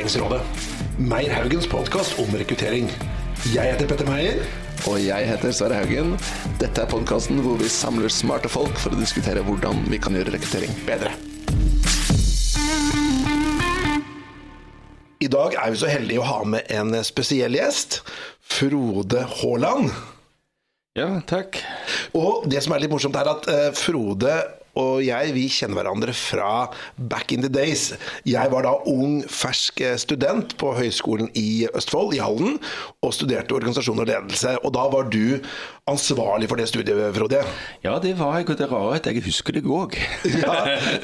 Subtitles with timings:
[0.00, 0.42] Rekrutteringsrådet.
[0.98, 2.86] Meyer Haugens podkast om rekruttering.
[3.52, 4.38] Jeg heter Petter Meier.
[4.88, 6.14] Og jeg heter Sverre Haugen.
[6.56, 10.32] Dette er podkasten hvor vi samler smarte folk for å diskutere hvordan vi kan gjøre
[10.32, 11.12] rekruttering bedre.
[15.20, 18.00] I dag er vi så heldige å ha med en spesiell gjest.
[18.40, 19.92] Frode Haaland.
[20.96, 21.60] Ja, takk.
[22.16, 24.38] Og det som er litt morsomt, er at eh, Frode
[24.80, 26.50] og jeg vi kjenner hverandre fra
[26.96, 27.90] back in the days.
[28.28, 32.58] Jeg var da ung, fersk student på Høgskolen i Østfold, i Halden,
[33.04, 34.56] og studerte organisasjon og ledelse.
[34.64, 35.40] Og da var du
[35.90, 37.42] ansvarlig for det studiet, Frode?
[37.84, 39.96] Ja, det var jeg, og det rare er at jeg husker det òg.
[40.30, 40.54] Ja.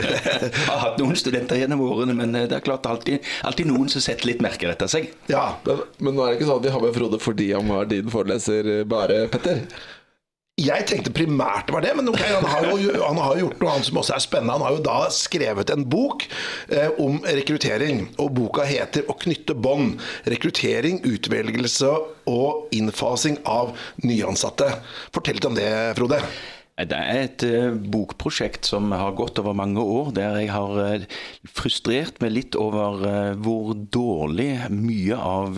[0.42, 4.04] jeg har hatt noen studenter gjennom årene, men det er klart alltid, alltid noen som
[4.04, 5.10] setter litt merker etter seg.
[5.32, 7.70] Ja, men, men nå er det ikke sånn at vi har med Frode fordi han
[7.70, 9.64] var din foreleser bare, Petter?
[10.56, 13.72] Jeg tenkte primært det var det, men okay, han, har jo, han har gjort noe
[13.74, 14.54] annet som også er spennende.
[14.56, 16.24] Han har jo da skrevet en bok
[16.72, 20.00] eh, om rekruttering, og boka heter 'Å knytte bånd'.
[20.24, 21.92] Rekruttering, utvelgelse
[22.32, 24.70] og innfasing av nyansatte.
[25.12, 25.68] Fortell litt om det,
[26.00, 26.24] Frode.
[26.76, 31.06] Det er et uh, bokprosjekt som har gått over mange år, der jeg har uh,
[31.48, 35.56] frustrert meg litt over uh, hvor dårlig mye av,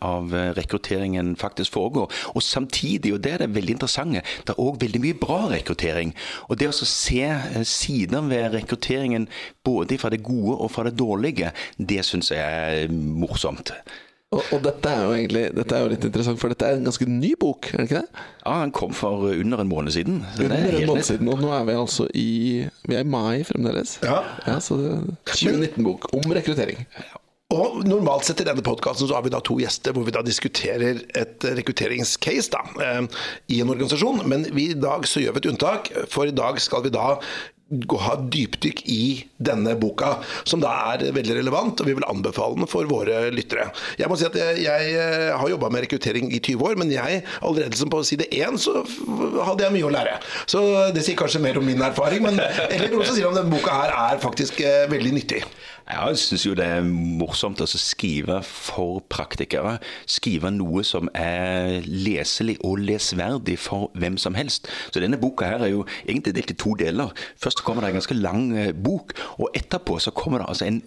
[0.00, 2.08] av, rekrutteringen faktisk foregår.
[2.32, 6.16] Og samtidig, og det er det veldig interessante, det er òg veldig mye bra rekruttering.
[6.48, 7.26] Og det å se
[7.68, 9.28] sider ved rekrutteringen
[9.66, 13.74] både fra det gode og fra det dårlige, det syns jeg er morsomt.
[14.30, 16.84] Og, og, dette er jo egentlig Dette er jo litt interessant, for dette er en
[16.86, 18.26] ganske ny bok, er det ikke det?
[18.44, 20.20] Ja, den kom for under en måned siden.
[20.38, 22.28] under en måned siden, Og nå er vi altså i
[22.86, 23.98] Vi er i mai fremdeles.
[24.06, 24.22] Ja.
[24.46, 24.78] ja så
[25.32, 26.86] 2019-bok om rekruttering.
[27.50, 30.22] Og Normalt sett i denne podkasten så har vi da to gjester hvor vi da
[30.22, 34.22] diskuterer et rekrutteringscase da, eh, i en organisasjon.
[34.30, 37.16] Men vi, i dag så gjør vi et unntak, for i dag skal vi da
[38.02, 39.02] ha dypdykk i
[39.38, 40.16] denne boka,
[40.48, 43.68] som da er veldig relevant, og vi vil anbefale den for våre lyttere.
[44.00, 46.90] Jeg må si at jeg, jeg eh, har jobba med rekruttering i 20 år, men
[46.94, 48.82] jeg, allerede som på side 1, så
[49.46, 50.18] hadde jeg mye å lære.
[50.50, 50.64] Så
[50.94, 53.76] det sier kanskje mer om min erfaring, men eller noen som sier om denne boka
[53.84, 55.44] her er faktisk eh, veldig nyttig.
[55.90, 59.78] Jeg syns jo det er morsomt å skrive for praktikere.
[60.06, 64.70] Skrive noe som er leselig og lesverdig for hvem som helst.
[64.94, 67.10] Så denne boka her er jo egentlig delt i to deler.
[67.42, 70.82] Først kommer det en ganske lang eh, bok, og etterpå så kommer det altså en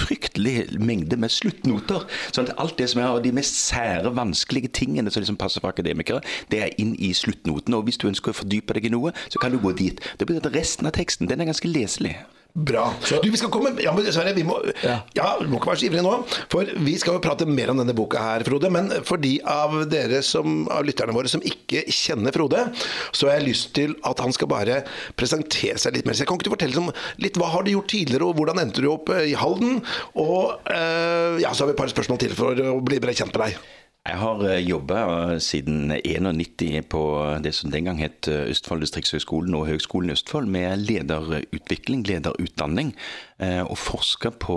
[0.00, 2.06] fryktelig mengde med sluttnoter.
[2.32, 5.62] sånn at alt det som er av de mest sære, vanskelige tingene som liksom passer
[5.62, 7.78] for akademikere, det er inn i sluttnotene.
[7.78, 10.02] Og hvis du ønsker å fordype deg i noe, så kan du gå dit.
[10.18, 12.18] Det betyr at resten av teksten den er ganske leselig.
[12.54, 12.88] Bra.
[13.22, 14.96] Du, vi skal komme Ja, men dessverre, vi må ja.
[15.14, 16.14] ja, må ikke være så ivrig nå.
[16.50, 18.70] For vi skal jo prate mer om denne boka her, Frode.
[18.74, 22.66] Men for de av dere som, av lytterne våre som ikke kjenner Frode,
[23.14, 24.80] så har jeg lyst til at han skal bare
[25.20, 26.18] presentere seg litt mer.
[26.18, 26.90] Så jeg kan ikke du fortelle om
[27.22, 29.78] litt hva har du gjort tidligere, og hvordan endte du opp eh, i Halden?
[30.18, 33.36] Og eh, ja, så har vi et par spørsmål til for å bli bedre kjent
[33.36, 33.70] med deg.
[34.08, 37.00] Jeg har eh, jobba eh, siden 91 på
[37.44, 42.94] det som den gang het eh, Østfold distriktshøgskolen og Høgskolen i Østfold, med lederutvikling, lederutdanning.
[43.40, 44.56] Og forska på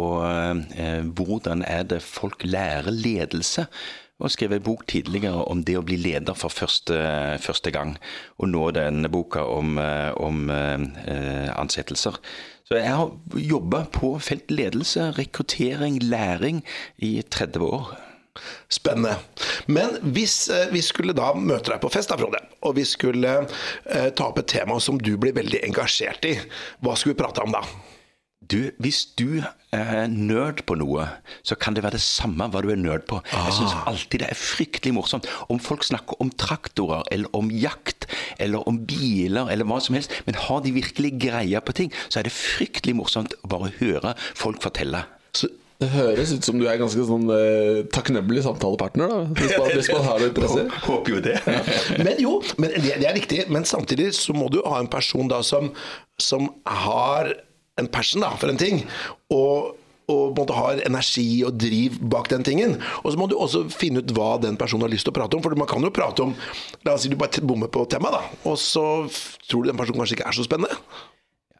[1.15, 3.65] hvordan er det folk lærer ledelse.
[4.19, 6.97] Og skrevet en bok tidligere om det å bli leder for første,
[7.39, 7.95] første gang.
[8.43, 9.79] Og nå denne boka om,
[10.19, 12.19] om ansettelser.
[12.67, 16.63] Så jeg har jobba på felt ledelse, rekruttering, læring
[16.99, 17.95] i 30 år.
[18.73, 19.17] Spennende.
[19.69, 23.33] Men hvis eh, vi skulle da møte deg på fest, da, Frode, og vi skulle
[23.43, 26.37] eh, ta opp et tema som du blir veldig engasjert i,
[26.81, 27.63] hva skulle vi prate om da?
[28.43, 29.39] Du, Hvis du
[29.73, 31.05] er nerd på noe,
[31.47, 33.21] så kan det være det samme hva du er nerd på.
[33.31, 33.47] Ah.
[33.47, 35.29] Jeg syns alltid det er fryktelig morsomt.
[35.53, 38.09] Om folk snakker om traktorer, eller om jakt,
[38.43, 42.19] eller om biler, eller hva som helst, men har de virkelig greia på ting, så
[42.19, 45.05] er det fryktelig morsomt bare å høre folk fortelle.
[45.33, 45.49] Så
[45.83, 49.91] det høres ut som du er ganske sånn uh, takknemlig samtalepartner, da, hvis man, hvis
[49.93, 50.65] man har det interesse.
[50.87, 51.37] Håper jo det.
[52.05, 53.43] men jo, men det, det, er riktig.
[53.53, 55.71] Men samtidig så må du ha en person da som,
[56.21, 57.35] som har
[57.81, 58.85] en passion da, for en ting.
[59.33, 59.79] Og
[60.11, 62.75] og måte, har energi og driv bak den tingen.
[63.03, 65.37] Og så må du også finne ut hva den personen har lyst til å prate
[65.37, 65.43] om.
[65.45, 66.33] For man kan jo prate om
[66.83, 68.41] La oss si du bare bommer på temaet, da.
[68.51, 68.83] Og så
[69.47, 70.75] tror du den personen kanskje ikke er så spennende.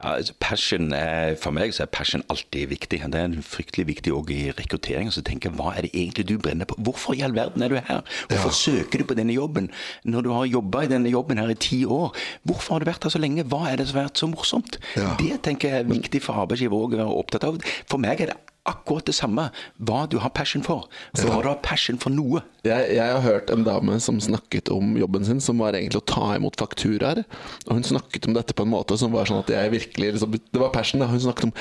[0.04, 3.00] Ja, altså, passion er, For meg så er passion alltid viktig.
[3.14, 5.12] Det er fryktelig viktig òg i rekruttering.
[5.14, 6.78] Så tenker jeg, Hva er det egentlig du brenner på?
[6.78, 8.04] Hvorfor i all verden er du her?
[8.30, 8.60] Hvorfor ja.
[8.60, 9.72] søker du på denne jobben
[10.04, 12.12] når du har jobba i denne jobben her i ti år?
[12.44, 13.48] Hvorfor har du vært her så lenge?
[13.48, 14.80] Hva er det som har vært så morsomt?
[15.00, 15.14] Ja.
[15.20, 17.62] Det tenker jeg er viktig for arbeidsgiver å være opptatt av.
[17.88, 19.50] For meg er det akkurat det samme
[19.84, 20.90] hva du har passion for.
[21.20, 22.44] Hva du har passion for noe.
[22.64, 26.06] Jeg, jeg, har hørt en dame som snakket om jobben sin, som var egentlig å
[26.08, 27.26] ta imot fakturaer.
[27.68, 30.38] Og hun snakket om dette på en måte som var sånn at jeg virkelig liksom,
[30.40, 31.04] Det var passion.
[31.04, 31.52] da Hun snakket om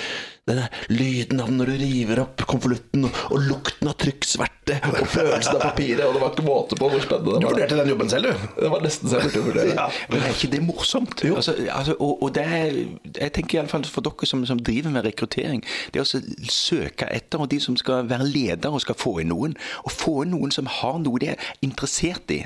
[0.46, 5.10] Den der lyden av når du river opp konvolutten, og, og lukten av trykksverte, og
[5.10, 7.42] følelsen av papiret, og det var ikke måte på hvor spennende det var.
[7.42, 8.48] Du vurderte den jobben selv, du?
[8.58, 9.76] Det var nesten så jeg burde vurdere.
[9.78, 9.86] Ja.
[10.10, 11.24] Men er ikke det morsomt?
[11.30, 12.80] Altså, altså, og, og det er,
[13.20, 15.62] jeg tenker i alle fall for dere som, som driver med rekruttering,
[15.94, 16.06] det å
[16.50, 19.54] søke etter og de som skal være ledere og skal få inn noen,
[19.86, 22.42] og få inn noen som har noe de er interessert i.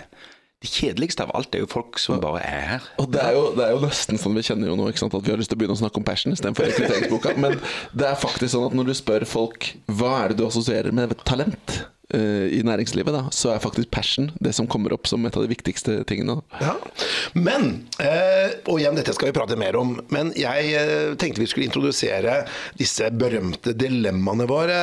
[0.64, 2.86] Det kjedeligste av alt er jo folk som bare er her.
[3.02, 5.16] Og det er, jo, det er jo nesten sånn vi kjenner jo nå ikke sant,
[5.18, 7.34] at vi har lyst til å begynne å snakke om passion istedenfor rekrutteringsboka.
[7.42, 7.58] Men
[7.92, 11.12] det er faktisk sånn at når du spør folk hva er det du assosierer med
[11.28, 11.76] talent
[12.14, 15.44] uh, i næringslivet, da, så er faktisk passion det som kommer opp som et av
[15.44, 16.38] de viktigste tingene.
[16.62, 16.72] Ja.
[17.36, 21.50] Men, uh, og igjen, dette skal vi prate mer om, men jeg uh, tenkte vi
[21.52, 22.40] skulle introdusere
[22.80, 24.80] disse berømte dilemmaene våre,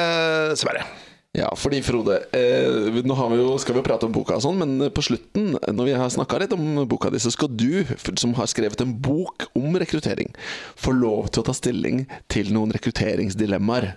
[0.60, 0.86] Sverre.
[1.34, 4.60] Ja, fordi Frode, eh, nå vi jo, skal vi jo prate om boka og sånn,
[4.62, 7.82] men på slutten, når vi har snakka litt om boka di, så skal du,
[8.22, 10.30] som har skrevet en bok om rekruttering,
[10.78, 13.96] få lov til å ta stilling til noen rekrutteringsdilemmaer.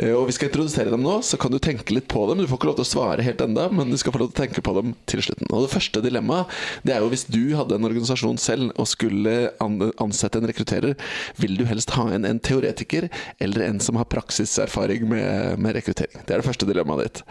[0.00, 2.40] Eh, og vi skal introdusere dem nå, så kan du tenke litt på dem.
[2.40, 4.38] Du får ikke lov til å svare helt enda, men du skal få lov til
[4.38, 5.52] å tenke på dem til slutten.
[5.52, 6.56] Og det første dilemmaet,
[6.88, 10.96] det er jo hvis du hadde en organisasjon selv og skulle ansette en rekrutterer,
[11.36, 16.24] vil du helst ha en, en teoretiker eller en som har praksiserfaring med, med rekruttering?
[16.24, 17.24] Det er det første dilemmaet ditt.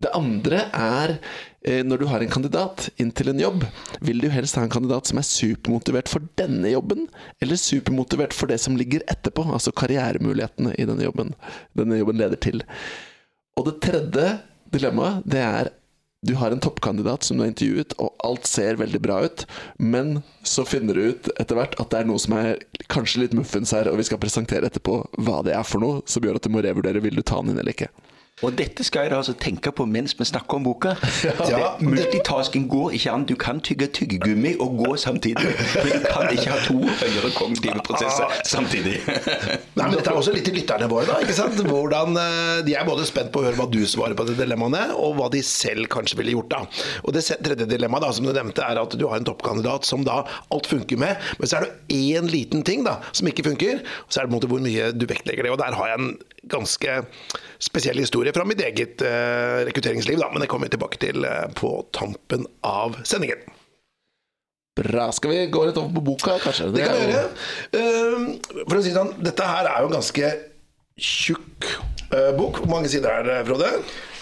[0.00, 1.10] Det andre er
[1.60, 3.66] eh, når du har en kandidat inn til en jobb,
[4.00, 7.04] vil du helst ha en kandidat som er supermotivert for denne jobben,
[7.44, 11.34] eller supermotivert for det som ligger etterpå, altså karrieremulighetene i denne jobben
[11.76, 12.64] denne jobben leder til.
[13.60, 14.30] Og det tredje
[14.72, 15.74] dilemmaet, det er
[16.22, 19.44] du har en toppkandidat som du har intervjuet, og alt ser veldig bra ut,
[19.80, 22.60] men så finner du ut etter hvert at det er noe som er
[22.92, 26.24] kanskje litt muffens her, og vi skal presentere etterpå hva det er for noe, som
[26.24, 27.88] gjør at du må revurdere vil du ta den inn eller ikke.
[28.46, 30.94] Og dette skal jeg da altså tenke på mens vi snakker om boka.
[31.50, 33.24] Ja, multitasking går ikke an.
[33.28, 35.50] Du kan tygge tyggegummi og gå samtidig.
[35.74, 38.96] Men du kan ikke ha to høyere kognitive prosesser samtidig.
[39.76, 41.06] Nei, men Dette er også litt til lytterne våre.
[41.10, 41.58] da, ikke sant?
[41.66, 44.86] Hvordan, eh, De er både spent på å høre hva du svarer på de dilemmaene,
[44.96, 46.50] og hva de selv kanskje ville gjort.
[46.54, 46.62] da.
[47.04, 50.04] Og Det tredje dilemmaet da, som du nevnte, er at du har en toppkandidat som
[50.06, 53.82] da alt funker med, men så er det én liten ting da, som ikke funker,
[54.06, 55.52] og så er det på en måte hvor mye du vektlegger det.
[55.54, 56.12] og Der har jeg en
[56.50, 56.94] ganske
[57.60, 61.46] spesiell historie fra mitt eget eh, rekrutteringsliv, da, men det kommer vi tilbake til eh,
[61.58, 63.42] på tampen av sendingen.
[64.80, 65.08] Bra.
[65.12, 66.70] Skal vi gå litt over på boka, kanskje?
[66.72, 67.32] Det kan er vi gjøre.
[67.80, 70.30] Eh, For å si det sånn, dette her er jo en ganske
[71.00, 71.66] tjukk
[72.14, 72.62] eh, bok.
[72.62, 73.72] Hvor mange sider er det, Frode?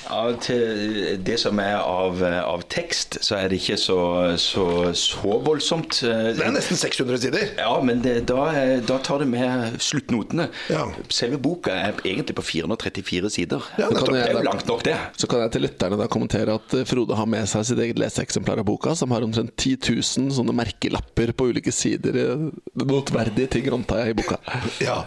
[0.08, 3.99] Ja, til det som er av, av tekst, så er det ikke så,
[4.40, 4.64] så,
[4.96, 6.00] så voldsomt.
[6.02, 7.46] Det er nesten 600 sider.
[7.58, 8.46] Ja, men det, da,
[8.88, 10.49] da tar det med sluttnotene.
[10.72, 10.87] Ja.
[11.12, 13.64] Selve boka er egentlig på 434 sider.
[13.81, 14.96] Ja, det er jo langt nok, det.
[15.20, 18.00] Så kan jeg til lytterne da kommentere at eh, Frode har med seg sitt eget
[18.00, 22.16] leseeksemplar av boka, som har omtrent 10 000 sånne merkelapper på ulike sider.
[22.25, 22.49] eh,
[22.88, 24.40] Notverdige ting, antar jeg, i boka.
[24.88, 25.00] Ja,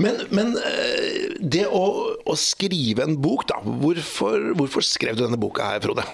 [0.00, 1.84] Men, men eh, det å,
[2.28, 3.58] å skrive en bok, da.
[3.64, 6.04] Hvorfor, hvorfor skrev du denne boka her, Frode?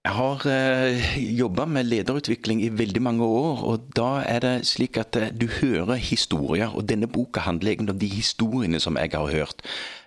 [0.00, 4.96] Jeg har eh, jobba med lederutvikling i veldig mange år, og da er det slik
[4.96, 9.12] at eh, du hører historier, og denne boka handler egentlig om de historiene som jeg
[9.12, 9.60] har hørt.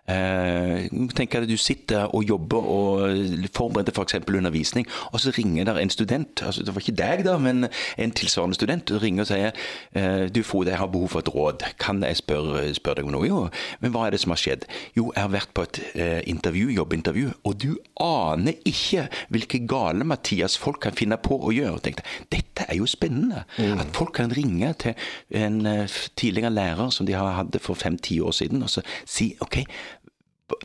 [0.03, 3.13] Eh, tenk at du sitter og jobber og
[3.55, 4.17] forbereder f.eks.
[4.27, 7.67] undervisning, og så ringer der en student, altså det var ikke deg da, men
[7.97, 9.53] en tilsvarende student, og ringer og sier
[9.95, 13.13] eh, du Frode, jeg har behov for et råd, kan jeg spørre, spørre deg om
[13.15, 13.29] noe?
[13.29, 13.39] Jo,
[13.79, 14.65] men hva er det som har skjedd?
[14.97, 17.69] Jo, jeg har vært på et eh, intervju, jobbintervju, og du
[18.03, 21.79] aner ikke hvilke gale Mathias folk kan finne på å gjøre.
[21.87, 23.45] Tenkte, dette er jo spennende.
[23.79, 24.99] At folk kan ringe til
[25.39, 25.87] en eh,
[26.19, 29.61] tidligere lærer som de har- hadde for fem-ti år siden, og så si OK,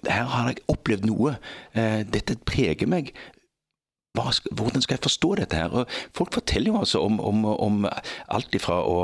[0.09, 1.37] her har jeg opplevd noe.
[1.75, 3.13] Eh, Dette preger meg.
[4.19, 5.71] Hva hvordan skal jeg forstå dette her?
[5.71, 7.87] Og folk forteller jo altså om, om, om
[8.35, 8.97] alt ifra å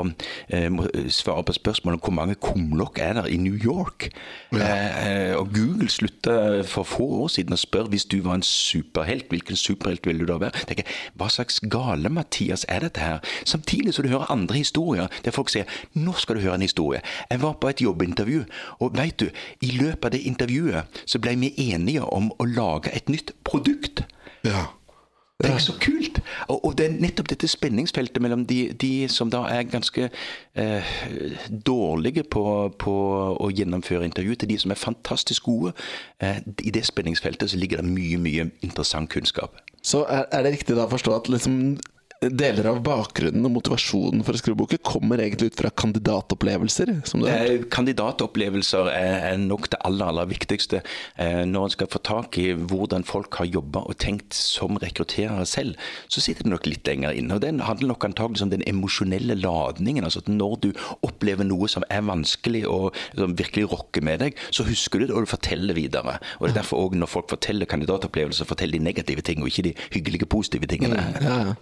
[0.49, 0.67] eh,
[1.13, 4.09] svare på spørsmål om hvor mange kumlokk er der i New York.
[4.51, 9.29] Eh, og Google slutta for få år siden å spørre hvis du var en superhelt,
[9.31, 10.65] hvilken superhelt ville du da være?
[10.67, 13.35] Tenker, hva slags gale Mathias er dette her?
[13.47, 17.01] Samtidig så du hører andre historier der folk sier nå skal du høre en historie.
[17.31, 18.45] Jeg var på et jobbintervju,
[18.83, 19.29] og veit du,
[19.63, 24.03] i løpet av det intervjuet så ble vi enige om å lage et nytt produkt.
[24.45, 24.67] Ja.
[25.43, 26.21] Det ikke så kult!
[26.47, 30.07] Og, og det er nettopp dette spenningsfeltet mellom de, de som da er ganske
[30.55, 30.93] eh,
[31.67, 32.43] dårlige på,
[32.79, 32.93] på
[33.35, 35.73] å gjennomføre intervju, til de som er fantastisk gode.
[36.23, 39.59] Eh, I det spenningsfeltet så ligger det mye, mye interessant kunnskap.
[39.83, 41.59] Så er, er det riktig da å forstå at liksom
[42.23, 46.91] deler av bakgrunnen og motivasjonen for å skrive boken kommer egentlig ut fra kandidatopplevelser?
[47.27, 52.47] Eh, Kandidatopplevelser er nok det aller, aller viktigste eh, når en skal få tak i
[52.55, 55.75] hvordan folk har jobba og tenkt som rekrutterere selv.
[56.07, 57.35] Så sitter det nok litt lenger inne.
[57.37, 60.07] og Den handler nok antagelig om den emosjonelle ladningen.
[60.07, 60.69] altså at Når du
[61.05, 65.15] opplever noe som er vanskelig og som virkelig rokker med deg, så husker du det
[65.15, 66.17] og du forteller videre.
[66.39, 69.67] Og det er derfor også når folk forteller kandidatopplevelser, forteller de negative ting og ikke
[69.69, 71.01] de hyggelige, positive tingene.
[71.21, 71.53] Ja, ja.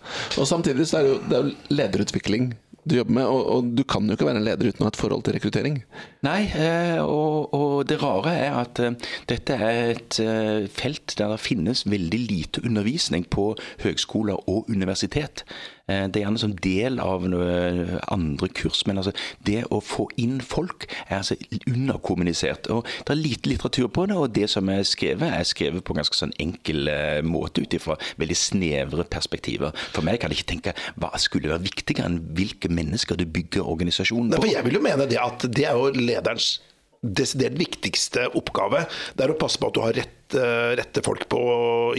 [0.43, 2.51] Og samtidig så er det jo, er lederutvikling
[2.83, 4.91] du jobber med, og, og du kan jo ikke være en leder uten å ha
[4.91, 5.77] et forhold til rekruttering.
[6.25, 8.97] Nei, eh, og, og det rare er at eh,
[9.31, 13.53] dette er et eh, felt der det finnes veldig lite undervisning på
[13.85, 15.45] høgskoler og universitet.
[15.89, 19.11] Eh, Det er gjerne som del av noe andre kurs, men altså
[19.43, 21.35] det å få inn folk er altså
[21.67, 22.69] underkommunisert.
[22.71, 25.93] Og Det er lite litteratur på det, og det som er skrevet, er skrevet på
[25.93, 29.73] en ganske sånn enkel eh, måte ut ifra veldig snevre perspektiver.
[29.91, 33.67] For meg kan jeg ikke tenke hva skulle være viktigere enn hvilke mennesker du bygger
[33.67, 34.45] organisasjonen Nei, på.
[34.47, 36.61] for jeg vil jo mene det at det er jo lederens
[37.03, 38.85] desidert viktigste oppgave.
[39.17, 41.41] Det er å passe på at du har rett, eh, rette folk på,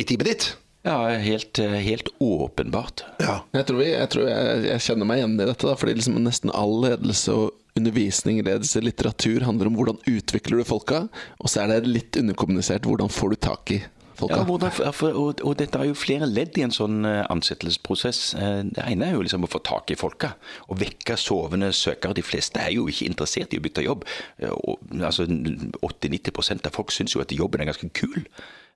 [0.01, 0.47] i teamet ditt.
[0.85, 3.05] Ja, helt, eh, helt åpenbart.
[3.23, 3.39] Ja.
[3.57, 6.19] Jeg tror, jeg, jeg, tror jeg, jeg kjenner meg igjen i dette, da, fordi liksom
[6.21, 11.07] nesten all ledelse og undervisning, ledelse, litteratur handler om hvordan utvikler du folka,
[11.41, 13.79] og så er det litt underkommunisert hvordan får du tak i
[14.15, 14.37] folka.
[14.37, 18.21] Ja, hvordan, for, og, og dette er jo flere ledd i en sånn eh, ansettelsesprosess.
[18.39, 20.35] Eh, Det ene er jo liksom å få tak i folka.
[20.69, 22.15] Å vekke sovende søkere.
[22.21, 24.05] De fleste er jo ikke interessert i å bytte jobb.
[24.53, 28.21] Og, altså 80-90% av folk syns jo at jobben er ganske kul.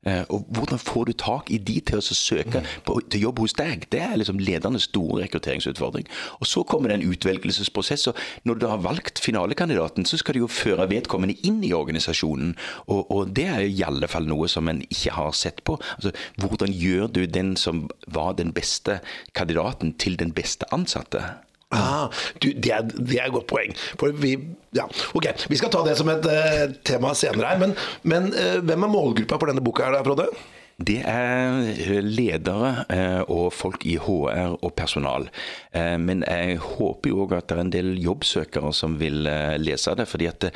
[0.07, 3.55] Eh, Og hvordan får du tak i de til å søke på, til jobb hos
[3.59, 3.89] deg?
[3.91, 6.07] Det er liksom ledernes store rekrutteringsutfordring.
[6.41, 8.07] Og Så kommer det en utvelgelsesprosess.
[8.07, 12.55] og Når du har valgt finalekandidaten, så skal du jo føre vedkommende inn i organisasjonen.
[12.87, 15.79] Og, og Det er i alle fall noe som en ikke har sett på.
[15.97, 19.01] Altså, Hvordan gjør du den som var den beste
[19.35, 21.48] kandidaten, til den beste ansatte?
[21.71, 22.09] Ah,
[22.41, 23.75] du, det, er, det er et godt poeng.
[24.01, 24.33] For vi,
[24.77, 27.61] ja, ok, vi skal ta det som et uh, tema senere her.
[27.61, 27.75] Men,
[28.09, 30.31] men uh, hvem er målgruppa for denne boka, her Frode?
[30.79, 35.25] Det er ledere eh, og folk i HR og personal.
[35.75, 39.27] Men jeg håper jo òg at det er en del jobbsøkere som vil
[39.59, 40.07] lese det.
[40.07, 40.47] fordi at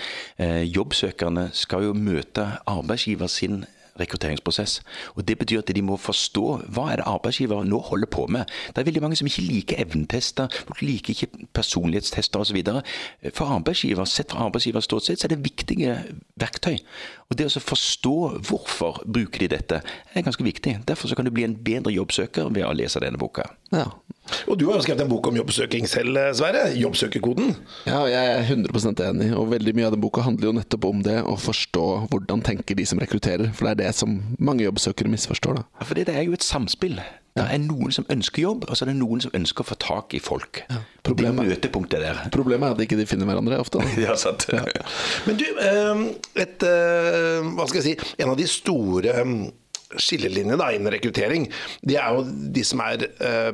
[0.77, 3.65] jobbsøkerne skal jo møte arbeidsgiver sin
[4.01, 4.81] rekrutteringsprosess.
[5.15, 8.45] Og Det betyr at de må forstå hva er det arbeidsgiver nå holder på med.
[8.69, 10.49] Det er veldig mange som ikke liker evnetester,
[10.81, 12.63] liker ikke personlighetstester osv.
[13.35, 15.97] For arbeidsgiver, sett fra arbeidsgivers ståsted, så er det viktige
[16.41, 16.79] verktøy.
[17.33, 19.79] Og Det å forstå hvorfor bruker de dette,
[20.13, 20.83] er ganske viktig.
[20.89, 23.47] Derfor så kan du bli en bedre jobbsøker ved å lese denne boka.
[23.73, 23.87] Ja.
[24.47, 26.67] Og du har jo skrevet en bok om jobbsøking selv, eh, Sverre.
[26.77, 27.57] Jobbsøkerkoden.
[27.89, 31.03] Ja, jeg er 100 enig, og veldig mye av den boka handler jo nettopp om
[31.03, 35.11] det å forstå hvordan tenker de som rekrutterer, for det er det som mange jobbsøkere
[35.11, 35.57] misforstår.
[35.57, 35.65] da.
[35.81, 37.01] Ja, For det er jo et samspill.
[37.33, 39.77] Det er noen som ønsker jobb, og så er det noen som ønsker å få
[39.81, 40.63] tak i folk.
[40.69, 42.21] Det Problemet- møtepunktet der.
[42.35, 43.81] Problemet er at ikke de finner hverandre ofte.
[44.05, 44.45] Ja, sant.
[45.27, 46.03] Men du, eh,
[46.45, 49.35] et, eh, hva skal jeg si, en av de store eh,
[49.97, 51.49] skillelinjene innen rekruttering,
[51.85, 53.53] det er jo de som er eh,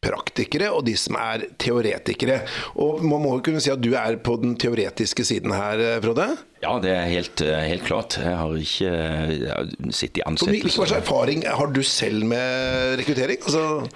[0.00, 2.40] praktikere og de som er teoretikere.
[2.80, 6.00] Og Man må jo kunne si at du er på den teoretiske siden her, eh,
[6.00, 6.28] Frode?
[6.62, 8.16] Ja, det er helt, eh, helt klart.
[8.20, 10.50] Jeg har ikke eh, sittet i ansettelse.
[10.56, 13.40] Hvilken hva slags erfaring har du selv med rekruttering?
[13.44, 13.90] Altså,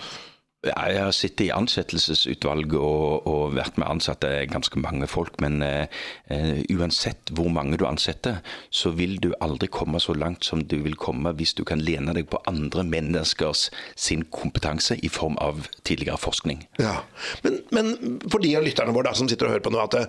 [0.64, 5.36] Jeg har sittet i ansettelsesutvalg og, og vært med ansatte ganske mange folk.
[5.44, 5.86] Men eh,
[6.32, 8.40] eh, uansett hvor mange du ansetter,
[8.74, 12.14] så vil du aldri komme så langt som du vil komme hvis du kan lene
[12.16, 16.66] deg på andre menneskers sin kompetanse i form av tidligere forskning.
[16.80, 16.96] ja.
[17.44, 19.96] men, men for de av lytterne våre da, som sitter og hører på nå, at
[19.96, 20.04] det,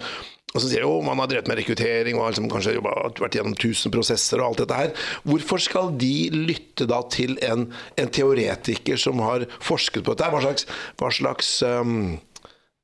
[0.55, 3.55] og så sier de man har drevet med rekruttering og liksom kanskje jobbet, vært gjennom
[3.57, 4.93] 1000 prosesser og alt dette her.
[5.27, 7.67] Hvorfor skal de lytte da til en,
[7.99, 10.31] en teoretiker som har forsket på dette?
[10.31, 10.69] Hva slags,
[11.01, 12.15] hva slags um,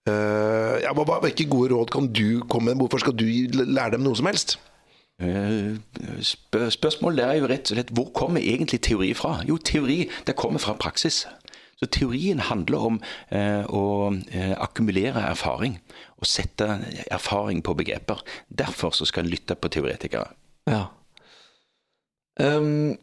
[0.10, 2.84] uh, ja, Hvilke gode råd kan du komme med?
[2.84, 3.26] Hvorfor skal du
[3.64, 4.60] lære dem noe som helst?
[5.22, 5.78] Eh,
[6.26, 9.36] Spør spørsmålet er jo rett og slett hvor kommer egentlig teori fra?
[9.46, 11.26] Jo, teori det kommer fra praksis.
[11.82, 12.98] Så Teorien handler om
[13.34, 15.80] eh, å eh, akkumulere erfaring
[16.22, 16.68] og sette
[17.10, 18.22] erfaring på begreper.
[18.48, 20.30] Derfor så skal en lytte på teoretikere.
[20.70, 20.84] Ja.
[22.38, 23.00] Um,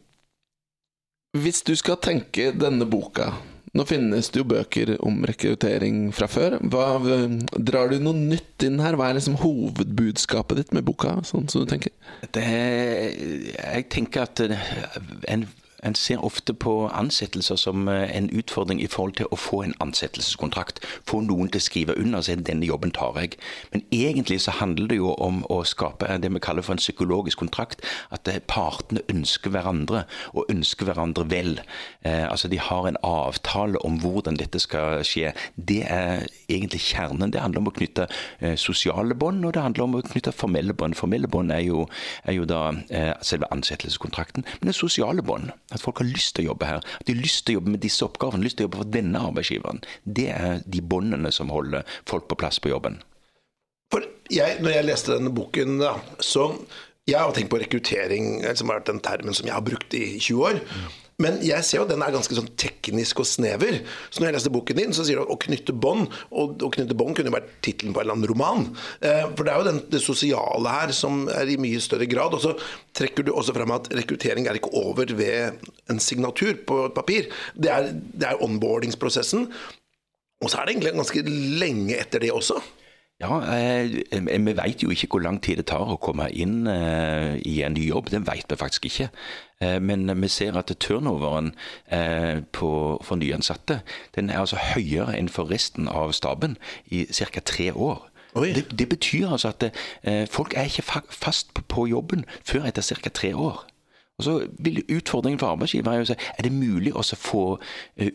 [1.35, 3.29] hvis du skal tenke denne boka
[3.77, 6.55] Nå finnes det jo bøker om rekruttering fra før.
[6.73, 6.97] Hva,
[7.53, 8.97] drar du noe nytt inn her?
[8.97, 11.19] Hva er liksom hovedbudskapet ditt med boka?
[11.27, 11.93] Sånn som du tenker?
[12.33, 12.47] Det,
[13.53, 15.45] jeg tenker at en
[15.83, 19.75] En ser ofte på ansettelser som eh, en utfordring i forhold til å få en
[19.83, 20.81] ansettelseskontrakt.
[21.07, 23.37] Få noen til å skrive under og si 'denne jobben tar jeg'.
[23.71, 27.37] Men egentlig så handler det jo om å skape det vi kaller for en psykologisk
[27.37, 27.81] kontrakt.
[28.11, 31.59] At partene ønsker hverandre, og ønsker hverandre vel.
[32.05, 35.33] Eh, altså De har en avtale om hvordan dette skal skje.
[35.55, 37.31] Det er egentlig kjernen.
[37.31, 38.07] Det handler om å knytte
[38.39, 40.97] eh, sosiale bånd, og det handler om å knytte formelle bånd.
[40.99, 41.63] Formelle bånd er,
[42.23, 44.45] er, jo da eh, selve ansettelseskontrakten.
[44.59, 45.51] Men det er sosiale bånd.
[45.69, 46.81] At folk har lyst til å jobbe her.
[46.81, 48.43] At de har lyst til å jobbe med disse oppgavene.
[48.43, 49.83] lyst til å jobbe for denne arbeidsgiveren.
[50.03, 53.01] Det er de båndene som holder folk på plass på jobben.
[53.93, 56.51] For jeg, når jeg leste denne boken, da, så
[57.09, 60.19] jeg har tenkt på rekruttering, som har vært den termen som jeg har brukt i
[60.19, 60.59] 20 år.
[61.19, 63.81] Men jeg ser jo at den er ganske sånn teknisk og snever.
[64.07, 66.07] Så når jeg leste boken din, så sier du 'å knytte bånd'.
[66.31, 68.77] Og 'å knytte bånd' kunne jo vært tittelen på en eller annen roman.
[69.01, 72.33] Eh, for det er jo den, det sosiale her som er i mye større grad.
[72.33, 72.55] Og så
[72.93, 75.59] trekker du også frem at rekruttering er ikke over ved
[75.89, 77.27] en signatur på et papir.
[77.53, 79.51] Det er, det er onboardingsprosessen.
[80.41, 81.23] Og så er det egentlig ganske
[81.59, 82.61] lenge etter det også.
[83.19, 83.89] Ja, eh,
[84.45, 87.73] Vi vet jo ikke hvor lang tid det tar å komme inn eh, i en
[87.75, 88.07] ny jobb.
[88.13, 89.09] Det vet vi faktisk ikke.
[89.59, 91.51] Eh, men vi ser at turnoveren
[91.91, 92.69] eh, på,
[93.03, 93.81] for nyansatte
[94.15, 96.55] den er altså høyere enn for resten av staben
[96.87, 97.43] i ca.
[97.43, 98.07] tre år.
[98.39, 99.63] Det, det, betyr altså at
[100.29, 103.09] folk er ikke fast på jobben før etter ca.
[103.09, 103.65] tre år.
[104.19, 107.45] Og så vil Utfordringen for arbeidsgiver er å si er det mulig å få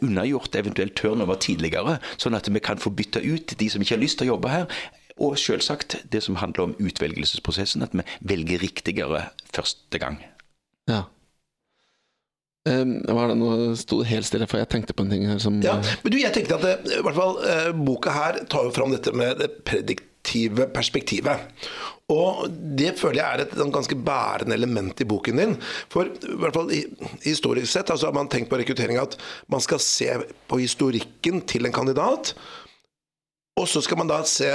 [0.04, 4.04] unnagjort eventuelt turnover tidligere, sånn at vi kan få bytta ut de som ikke har
[4.04, 4.68] lyst til å jobbe her.
[5.22, 10.18] Og selvsagt det som handler om utvelgelsesprosessen, at vi velger riktigere første gang.
[10.90, 11.04] Ja.
[12.64, 15.58] Um, var det noe sto helt stille, for jeg tenkte på en ting her som
[15.60, 18.72] Ja, men du, jeg tenkte at det, i hvert fall uh, boka her tar jo
[18.72, 21.44] fram dette med det prediktive perspektivet.
[22.12, 25.54] Og det føler jeg er et ganske bærende element i boken din.
[25.92, 26.72] For i hvert fall
[27.24, 29.16] historisk sett altså har man tenkt på rekruttering at
[29.48, 30.10] man skal se
[30.50, 32.34] på historikken til en kandidat,
[33.54, 34.50] og så skal man da se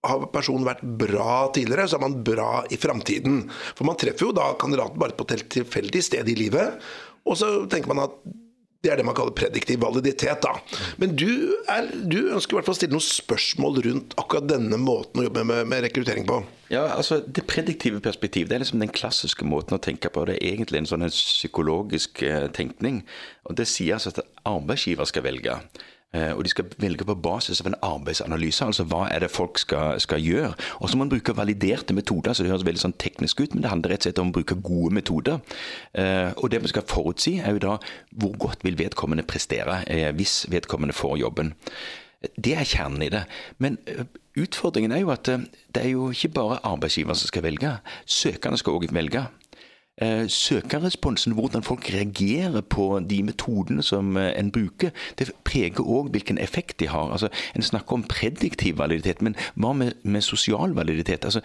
[0.00, 3.42] har personen vært bra tidligere, så er man bra i framtiden.
[3.76, 6.78] For man treffer jo da kandidaten bare på et tilfeldig sted i livet.
[7.28, 8.14] Og så tenker man at
[8.80, 10.40] det er det man kaller prediktiv validitet.
[10.40, 10.54] da.
[11.00, 14.78] Men du, er, du ønsker i hvert fall å stille noen spørsmål rundt akkurat denne
[14.80, 16.40] måten å jobbe med, med rekruttering på.
[16.72, 20.24] Ja, altså Det prediktive perspektiv det er liksom den klassiske måten å tenke på.
[20.24, 23.02] Det er egentlig en sånn psykologisk eh, tenkning.
[23.44, 25.58] og Det sier altså at arbeidsgiver skal velge.
[26.10, 29.60] Eh, og de skal velge på basis av en arbeidsanalyse, altså hva er det folk
[29.62, 30.52] skal, skal gjøre.
[30.80, 33.62] Og så må man bruke validerte metoder, så det høres veldig sånn teknisk ut, men
[33.62, 35.40] det handler rett og slett om å bruke gode metoder.
[35.94, 37.76] Eh, og det vi skal forutsi, er jo da
[38.10, 41.54] hvor godt vil vedkommende prestere eh, hvis vedkommende får jobben.
[42.36, 43.22] Det er kjernen i det.
[43.62, 43.78] Men
[44.36, 47.70] utfordringen er jo at det er jo ikke bare arbeidsgiver som skal velge.
[48.04, 49.22] Søkerne skal òg velge.
[50.00, 56.08] Eh, søkerresponsen, hvordan folk reagerer på de metodene som eh, en bruker, det preger òg
[56.10, 57.12] hvilken effekt de har.
[57.12, 61.24] Altså, En snakker om prediktiv validitet, men hva med, med sosial validitet?
[61.24, 61.40] Altså,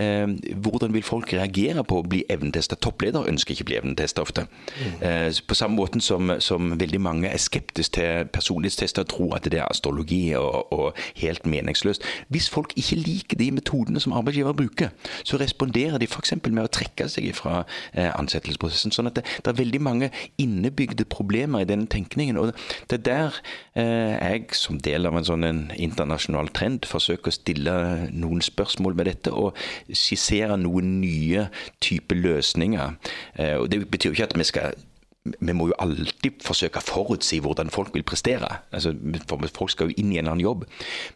[0.00, 2.74] eh, hvordan vil folk reagere på å bli evnetesta?
[2.74, 4.46] Toppleder ønsker ikke å bli evnetesta ofte.
[4.80, 5.06] Mm.
[5.06, 9.46] Eh, på samme måten som, som, veldig mange er skeptiske til personlighetstester og tror at
[9.50, 12.02] det er astrologi og, og helt meningsløst.
[12.28, 14.88] Hvis folk ikke liker de metodene som arbeidsgiver bruker,
[15.22, 16.34] så responderer de f.eks.
[16.50, 17.64] med å trekke seg fra
[17.99, 18.94] Eh, ansettelsesprosessen.
[18.94, 20.10] Sånn at det, det, er veldig mange
[20.40, 22.38] innebygde problemer i den tenkningen.
[22.40, 22.52] Og
[22.90, 23.40] det er der
[23.74, 27.76] eh, jeg, som del av en sånn en internasjonal trend, forsøker å stille
[28.12, 29.56] noen spørsmål med dette, og
[29.90, 31.48] skissere noen nye
[31.84, 32.96] typer løsninger.
[33.36, 34.86] Eh, og Det betyr jo ikke at vi skal
[35.24, 38.48] vi må jo alltid forsøke å forutsi hvordan folk vil prestere.
[38.72, 38.94] Altså,
[39.28, 40.62] for Folk skal jo inn i en eller annen jobb.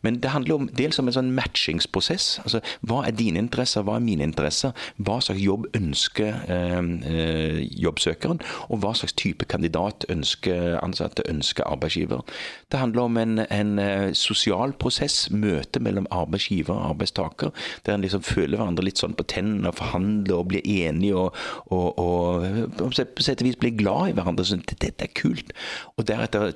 [0.04, 2.26] Men det handler om, dels om en sånn matchingsprosess.
[2.42, 4.74] Altså, Hva er dine interesser, hva er mine interesser?
[5.00, 8.42] Hva slags jobb ønsker eh, eh, jobbsøkeren?
[8.68, 12.20] Og hva slags type kandidat ønsker ansatte, ønsker arbeidsgiver?
[12.68, 17.54] Det handler om en, en uh, sosial prosess, møte mellom arbeidsgiver og arbeidstaker,
[17.86, 21.38] der en liksom føler hverandre litt sånn på tennene forhandler og blir enige og,
[21.72, 24.44] og, og på sett og vis blir glad i hverandre.
[24.44, 25.52] Så dette er kult.
[25.96, 26.52] Og deretter,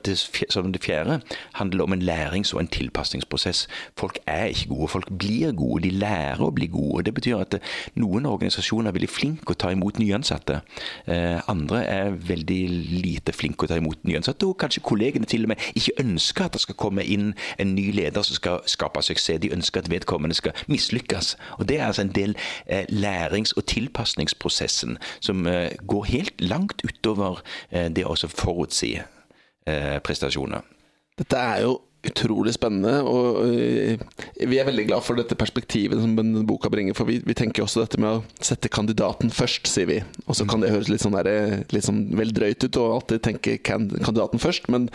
[0.50, 1.20] som det fjerde,
[1.52, 3.66] handler om en lærings- og en tilpasningsprosess.
[3.96, 5.82] Folk er ikke gode, folk blir gode.
[5.82, 6.94] De lærer å bli gode.
[6.98, 7.61] og Det betyr at eh,
[7.96, 10.61] noen organisasjoner er veldig flinke å ta imot nyansatte.
[11.06, 12.61] Eh, andre er veldig
[13.02, 16.56] lite flinke å ta imot nyansatte, og kanskje kollegene til og med ikke ønsker at
[16.56, 19.40] det skal komme inn en ny leder som skal skape suksess.
[19.42, 21.37] De ønsker at vedkommende skal mislykkes.
[21.58, 25.46] Og Det er altså en del eh, lærings- og tilpasningsprosessen som
[25.87, 30.64] går helt langt utover for eh, det å forutsi eh, prestasjoner.
[31.18, 33.00] Dette er jo utrolig spennende.
[33.02, 33.98] Og øh,
[34.48, 36.96] vi er veldig glad for dette perspektivet som denne boka bringer.
[36.96, 39.98] For vi, vi tenker også dette med å sette kandidaten først, sier vi.
[40.26, 43.24] Og så kan det høres litt sånn, der, litt sånn vel drøyt ut å alltid
[43.26, 44.88] tenke kandidaten først, men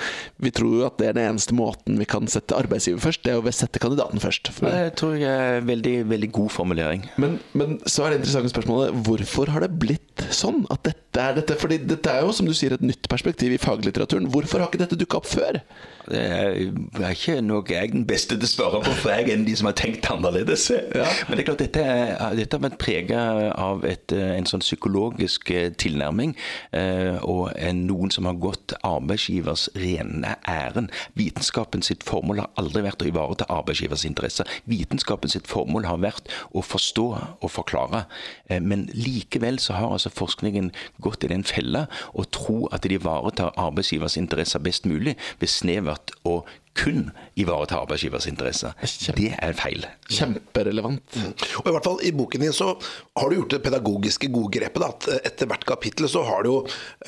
[0.43, 3.33] vi tror jo at det er den eneste måten vi kan sette arbeidsgiver først, det
[3.33, 4.53] er å sette kandidaten først.
[4.63, 7.05] Det tror jeg er veldig, veldig god formulering.
[7.21, 11.37] Men, men, så er det interessante spørsmålet hvorfor har det blitt sånn at dette er
[11.37, 11.57] dette?
[11.59, 14.29] Fordi dette er jo, som du sier, et nytt perspektiv i faglitteraturen.
[14.33, 15.59] Hvorfor har ikke dette dukka opp før?
[16.03, 16.57] Det er,
[16.99, 19.45] er ikke noe jeg er den beste til å svare på, for jeg er en
[19.47, 20.65] de som har tenkt annerledes.
[20.73, 21.05] Ja.
[21.29, 23.21] Men det er klart, dette, er, dette har vært prega
[23.55, 26.35] av et, en sånn psykologisk eh, tilnærming,
[26.75, 30.91] eh, og en, noen som har gått arbeidsgivers rene ærend.
[31.19, 34.49] Vitenskapen sitt formål har aldri vært å ivareta arbeidsgivers interesser.
[34.69, 38.05] Vitenskapen sitt formål har vært å forstå og forklare.
[38.49, 42.97] Eh, men likevel så har altså forskningen gått i den fella å tro at de
[42.97, 46.41] ivaretar arbeidsgivers interesser best mulig ved snevert å
[46.77, 48.73] kun ivareta arbeidsgivers interesser.
[49.17, 49.85] Det er feil.
[50.09, 51.03] Kjemperelevant.
[51.15, 51.33] Mm.
[51.61, 52.71] Og i hvert fall I boken din så
[53.19, 54.81] har du gjort det pedagogiske gode grepet.
[54.81, 56.57] Da, at etter hvert kapittel så har du jo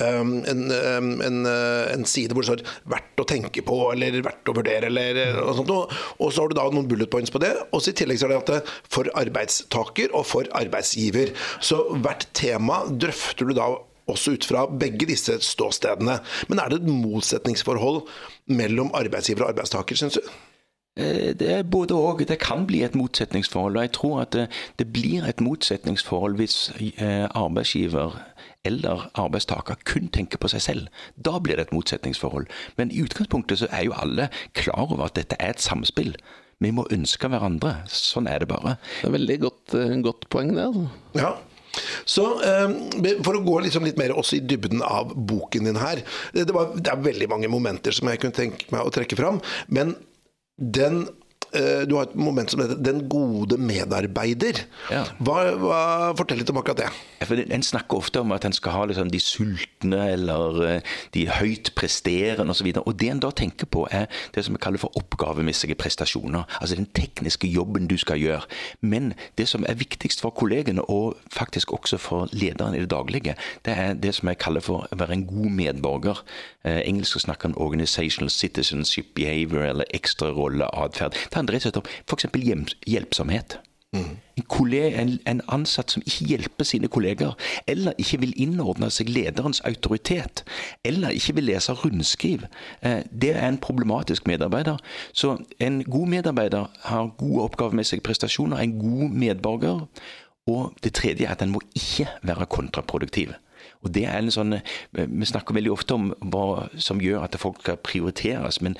[0.00, 4.20] um, en, um, en, uh, en, side hvor det står 'verdt å tenke på' eller
[4.22, 5.74] 'verdt å vurdere' eller uh, noe sånt.
[6.22, 7.52] Og så har du da noen bullet points på det.
[7.72, 11.34] Og så i tillegg så er det at det uh, for arbeidstaker og for arbeidsgiver.
[11.60, 13.74] Så hvert tema drøfter du da
[14.06, 16.18] også ut fra begge disse ståstedene.
[16.48, 18.04] Men er det et motsetningsforhold
[18.46, 20.28] mellom arbeidsgiver og arbeidstaker, syns du?
[20.96, 22.22] Eh, det er både og.
[22.28, 23.76] Det kan bli et motsetningsforhold.
[23.76, 24.46] Og jeg tror at det,
[24.78, 28.16] det blir et motsetningsforhold hvis eh, arbeidsgiver
[28.66, 30.88] eller arbeidstaker kun tenker på seg selv.
[31.14, 32.48] Da blir det et motsetningsforhold.
[32.76, 36.16] Men i utgangspunktet så er jo alle klar over at dette er et samspill.
[36.64, 37.74] Vi må ønske hverandre.
[37.92, 38.78] Sånn er det bare.
[39.02, 40.64] Det er veldig godt, eh, godt poeng, det.
[40.64, 40.88] altså.
[41.14, 41.34] Ja.
[42.08, 42.76] Så eh,
[43.26, 46.02] For å gå liksom litt mer også i dybden av boken din her.
[46.32, 49.40] Det, var, det er veldig mange momenter som jeg kunne tenke meg å trekke fram.
[49.72, 49.94] Men
[50.56, 51.04] den
[51.88, 54.64] du har et moment som heter 'Den gode medarbeider'.
[54.90, 55.04] Ja.
[55.18, 55.80] Hva, hva,
[56.16, 56.90] fortell litt om akkurat det.
[57.50, 60.80] En snakker ofte om at en skal ha liksom de sultne eller eh,
[61.14, 62.72] de høyt presterende osv.
[62.76, 66.44] Og, og det en da tenker på, er det som vi kaller for oppgavemessige prestasjoner.
[66.60, 68.44] Altså den tekniske jobben du skal gjøre.
[68.80, 73.36] Men det som er viktigst for kollegene, og faktisk også for lederen i det daglige,
[73.64, 76.22] det er det som jeg kaller for å være en god medborger.
[76.64, 81.12] Eh, engelsk snakker om organizational citizenship behavior, eller ekstrarolleatferd.
[81.12, 82.76] Det rett og slett om f.eks.
[82.86, 83.58] hjelpsomhet.
[83.92, 84.16] Mm.
[84.36, 87.32] En, kollega, en, en, ansatt som ikke hjelper sine kolleger,
[87.66, 90.42] eller ikke vil innordne seg lederens autoritet,
[90.84, 92.44] eller ikke vil lese rundskriv,
[92.82, 94.76] eh, det er en problematisk medarbeider.
[95.12, 99.86] Så en god medarbeider har gode oppgavemessige prestasjoner, en god medborger.
[100.46, 103.32] Og det tredje er at den må ikke være kontraproduktiv.
[103.82, 107.38] Og det er en sånn, eh, Vi snakker veldig ofte om hva som gjør at
[107.38, 108.76] folk skal prioriteres, men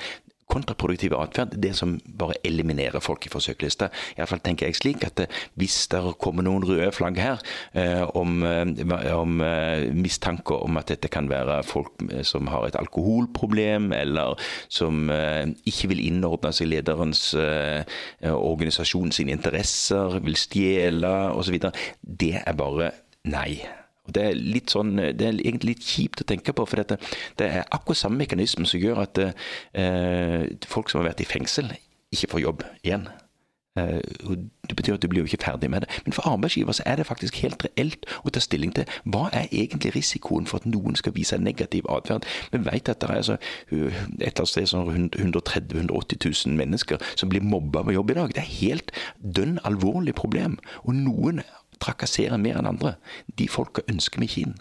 [0.51, 3.89] kontraproduktiv atferd det som bare eliminerer folk fra søkelista.
[4.17, 7.41] Iallfall tenker jeg slik at eh, hvis det kommer noen røde flagg her
[7.77, 12.67] eh, om, eh, om eh, mistanker om at dette kan være folk eh, som har
[12.67, 14.37] et alkoholproblem, eller
[14.71, 17.25] som eh, ikke vil innordne seg lederens
[18.27, 21.59] organisasjon sine interesser, vil stjele osv.,
[22.01, 22.91] det er bare
[23.27, 23.59] nei.
[24.07, 26.99] Og Det er litt sånn, det er egentlig litt kjipt å tenke på, for dette,
[27.39, 31.71] det er akkurat samme mekanisme som gjør at eh, folk som har vært i fengsel,
[32.15, 33.09] ikke får jobb igjen.
[33.77, 33.99] Eh,
[34.69, 35.89] det betyr at du blir jo ikke ferdig med det.
[36.05, 39.51] Men for arbeidsgiver så er det faktisk helt reelt å ta stilling til hva er
[39.51, 42.25] egentlig risikoen for at noen skal vise negativ atferd.
[42.51, 43.37] Vi vet at det er altså,
[43.71, 48.19] et eller annet sted sånn 130 000-180 000 mennesker som blir mobba på jobb i
[48.19, 48.35] dag.
[48.35, 48.91] Det er helt
[49.21, 50.57] dønn alvorlig problem.
[50.83, 51.43] Og noen
[51.83, 52.95] trakasserer mer enn andre.
[53.39, 54.55] De folka ønsker vi ikke inn.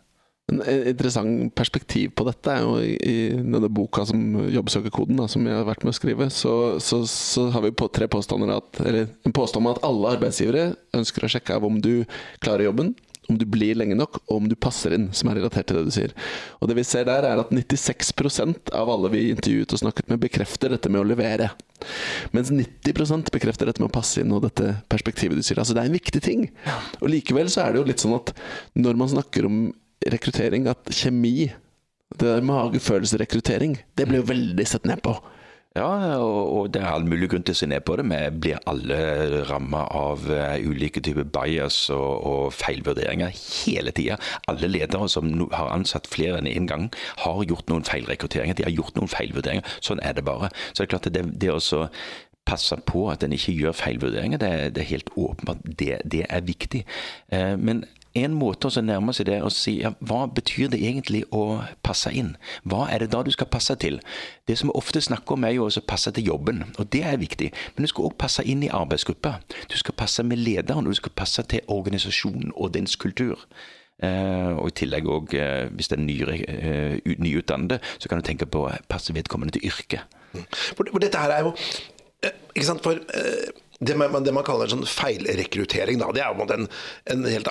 [0.47, 4.21] En interessant perspektiv på dette er jo i denne boka som
[4.55, 8.07] Jobbsøkerkoden, som jeg har vært med å skrive, så, så, så har vi på tre
[8.11, 12.07] påstander at, eller en påstand om at alle arbeidsgivere ønsker å sjekke av om du
[12.45, 12.95] klarer jobben,
[13.31, 15.87] om du blir lenge nok, og om du passer inn, som er relatert til det
[15.89, 16.15] du sier.
[16.61, 20.23] Og det vi ser der, er at 96% av alle vi intervjuet og snakket med,
[20.23, 21.51] bekrefter dette med å levere.
[22.37, 25.61] Mens 90% bekrefter dette med å passe inn og dette perspektivet du sier.
[25.61, 26.47] Altså det er en viktig ting.
[27.01, 28.33] Og likevel så er det jo litt sånn at
[28.79, 29.61] når man snakker om
[30.07, 31.51] rekruttering, at kjemi,
[32.17, 35.17] det der magefølelsesrekruttering, det blir jo veldig sett ned på.
[35.77, 38.07] Ja, og, det er all mulig grunn til å se ned på det.
[38.09, 38.99] Vi blir alle
[39.51, 44.17] ramma av uh, ulike typer bias og, og feilvurderinger hele tida.
[44.49, 46.87] Alle ledere som har ansatt flere enn én en gang,
[47.21, 48.57] har gjort noen feilrekrutteringer.
[48.57, 49.77] De har gjort noen feilvurderinger.
[49.85, 50.49] Sånn er det bare.
[50.71, 51.61] Så det er klart at det, det å
[52.47, 55.63] passe på at en ikke gjør feilvurderinger, det, det er helt åpenbart.
[55.67, 56.85] Det, det er viktig.
[57.35, 57.85] Eh, men
[58.17, 62.13] en måte å nærme seg det å si ja, hva betyr det egentlig å passe
[62.13, 62.35] inn?
[62.65, 64.01] Hva er det da du skal passe til?
[64.49, 67.21] Det som vi ofte snakker om, er jo å passe til jobben, og det er
[67.21, 67.53] viktig.
[67.77, 69.39] Men du skal òg passe inn i arbeidsgruppa.
[69.71, 73.47] Du skal passe med lederen, og du skal passe til organisasjonen og dens kultur.
[73.97, 78.27] Uh, og i tillegg òg, uh, hvis det er nye, uh, nyutdannede, så kan du
[78.29, 80.05] tenke på å passe vedkommende til yrket.
[80.77, 81.55] For, for, dette her er jo
[82.53, 82.99] Ikke sant, for
[83.79, 86.69] det man, det man, kaller sånn feilrekruttering, det er jo en,
[87.13, 87.51] en helt,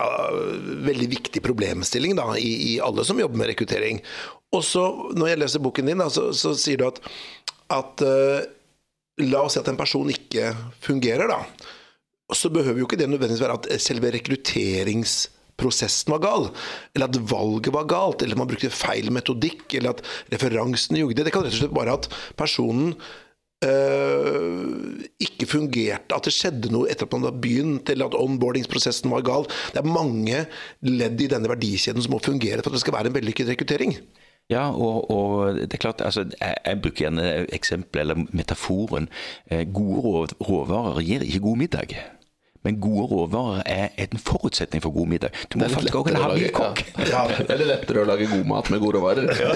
[0.87, 4.01] veldig viktig problemstilling da, i, i, alle som jobber med rekruttering.
[4.55, 7.01] Og så, når jeg leser boken din, da, så, så, sier du at,
[7.75, 8.05] at
[9.23, 10.49] La oss si at en person ikke
[10.83, 11.37] fungerer, da.
[12.35, 15.13] Så behøver jo ikke det nødvendigvis være at selve rekrutterings
[15.55, 16.49] prosessen var gal,
[16.91, 21.23] eller at valget var galt, eller at man brukte feil metodikk, eller at referansen jugde.
[21.23, 22.91] Det kan rett og slett bare at personen
[23.63, 29.25] ikke fungerte, at det skjedde noe etter at man hadde begynt, eller at onboardingsprosessen var
[29.25, 29.47] gal.
[29.73, 30.43] Det er mange
[30.85, 33.95] ledd i denne verdikjeden som må fungere for at det skal være en vellykket rekruttering.
[34.51, 39.09] Ja, og, og, det er klart, altså, jeg, jeg bruker gjerne eksempelet eller metaforen.
[39.49, 41.95] Eh, gode råvarer gir ikke god middag.
[42.65, 45.35] Men gode råvarer er en forutsetning for god middag.
[45.53, 46.81] Du må faktisk også ha en kokk.
[46.97, 47.05] Ja.
[47.11, 47.23] ja.
[47.47, 49.29] det er lettere å lage god mat med gode råvarer.
[49.39, 49.53] Ja,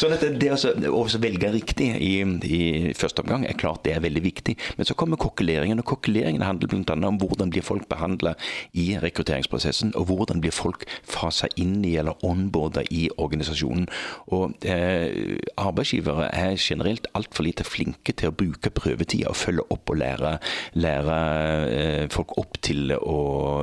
[0.00, 2.12] sånn at det å velge riktig i,
[2.48, 2.60] i,
[2.96, 4.56] første omgang er klart det er veldig viktig.
[4.78, 5.82] Men så kommer kokkeleringen.
[5.82, 6.96] Og kokkeleringen handler bl.a.
[7.08, 8.34] om hvordan blir folk behandla
[8.76, 13.88] i rekrutteringsprosessen, og hvordan blir folk fasa inn i eller onboarda i organisasjonen.
[14.34, 19.92] Og eh, Arbeidsgivere er generelt altfor lite flinke til å bruke prøvetida og følge opp
[19.92, 20.36] og lære,
[20.78, 21.20] lære
[21.66, 23.18] eh, folk opp til å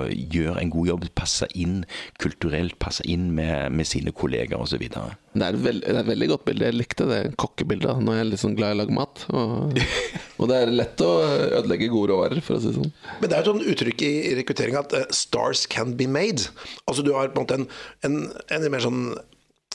[0.10, 1.82] gjøre en god jobb, passe inn
[2.22, 4.84] kulturelt, passe inn med, med sine kolleger osv.
[4.84, 6.70] Det er, veld, det er et veldig godt bilde.
[6.70, 8.04] Jeg likte det kokkebildet.
[8.04, 9.26] Nå er jeg litt sånn glad i å lage mat.
[9.34, 9.80] Og,
[10.40, 11.12] og, det er lett å
[11.60, 12.94] ødelegge gode råvarer, for å si det sånn.
[13.20, 16.50] Men det er et sånn uttrykk i rekruttering at uh, 'stars can be made'.
[16.88, 17.70] Altså Du har på en måte en,
[18.06, 18.20] en,
[18.54, 19.06] en mer sånn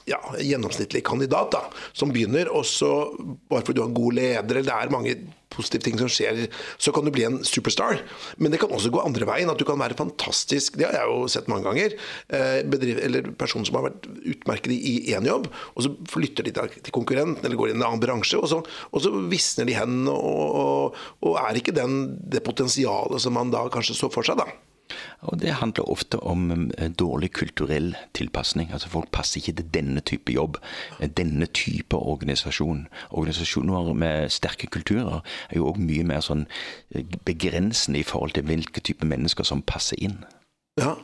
[0.09, 1.64] ja, gjennomsnittlig kandidat da,
[1.97, 2.92] som begynner, og så,
[3.51, 5.18] bare fordi du har en god leder, eller det er mange
[5.53, 6.47] positive ting som skjer,
[6.81, 8.03] så kan du bli en superstar.
[8.37, 9.51] Men det kan også gå andre veien.
[9.51, 11.97] At du kan være fantastisk Det har jeg jo sett mange ganger.
[12.29, 16.55] Eh, bedriv, eller personer som har vært utmerket i én jobb, og så flytter de
[16.55, 18.61] til konkurrenten eller går inn i en annen bransje, og så,
[18.92, 23.53] og så visner de hen og, og, og er ikke den, det potensialet som man
[23.55, 24.40] da kanskje så for seg.
[24.40, 24.67] da.
[25.20, 28.72] Og Det handler ofte om eh, dårlig kulturell tilpasning.
[28.72, 30.57] Altså Folk passer ikke til denne type jobb,
[31.01, 32.87] eh, denne type organisasjon.
[33.11, 35.20] Organisasjoner med sterke kulturer
[35.51, 36.46] er jo òg mye mer sånn
[36.94, 40.24] eh, begrensende i forhold til hvilke type mennesker som passer inn.
[40.79, 40.95] Ja,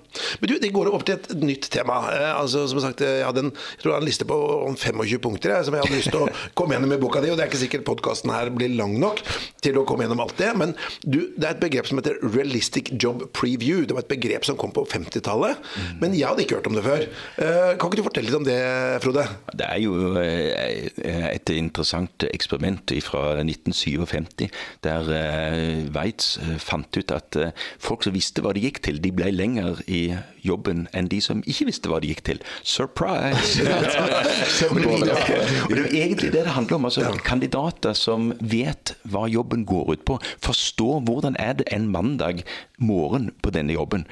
[0.40, 1.98] men du, Det går opp til et nytt tema.
[2.12, 4.76] Eh, altså, som sagt, Jeg hadde en, jeg tror jeg hadde en liste på om
[4.76, 7.32] 25 punkter jeg, som jeg hadde lyst til å komme gjennom i boka di.
[7.32, 9.22] og Det er ikke sikkert podkasten her blir lang nok
[9.64, 10.52] til å komme gjennom alt det.
[10.60, 13.84] Men du, det er et begrep som heter realistic job preview.
[13.84, 15.58] Det var et begrep som kom på 50-tallet.
[15.58, 15.90] Mm.
[16.02, 17.06] Men jeg hadde ikke hørt om det før.
[17.42, 18.60] Eh, kan ikke du fortelle litt om det,
[19.04, 19.26] Frode?
[19.54, 20.90] Det er jo eh,
[21.34, 24.46] et interessant eksperiment fra 1957,
[24.84, 25.08] der
[25.94, 27.36] Weitz fant ut at
[27.82, 31.20] folk som visste hva de gikk til, de ble lenger lenger i jobben enn de
[31.20, 32.40] som ikke visste hva de gikk til.
[32.62, 33.64] Surprise!
[34.70, 34.80] og
[35.72, 36.84] det er egentlig det det handler om.
[36.84, 42.44] altså Kandidater som vet hva jobben går ut på, forstår hvordan er det en mandag
[42.78, 44.06] morgen på denne jobben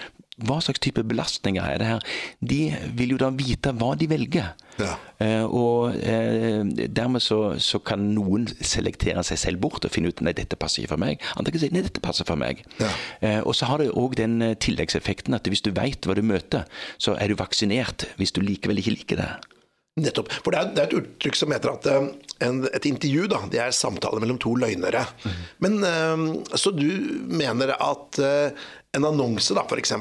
[0.48, 2.06] hva slags type belastninger er det her?
[2.40, 2.60] De
[2.98, 4.52] vil jo da vite hva de velger.
[4.80, 4.94] Ja.
[5.20, 10.22] Eh, og eh, dermed så, så, kan noen selektere seg selv bort og finne ut
[10.24, 11.22] nei, dette passer ikke for meg.
[11.36, 12.64] Andre kan si nei, dette passer for meg.
[12.80, 12.90] Ja.
[13.20, 16.24] Eh, og så har det òg den eh, tilleggseffekten at hvis du veit hva du
[16.26, 16.68] møter,
[17.02, 19.32] så er du vaksinert hvis du likevel ikke liker det.
[20.00, 20.30] Nettopp.
[20.40, 22.04] For det er, det er, et uttrykk som heter at eh,
[22.46, 25.04] en, et intervju da, det er samtale mellom to løgnere.
[25.20, 25.42] Mm.
[25.66, 26.22] Men eh,
[26.56, 26.88] Så du
[27.28, 28.22] mener at
[28.96, 29.94] en annonse, da, f.eks.,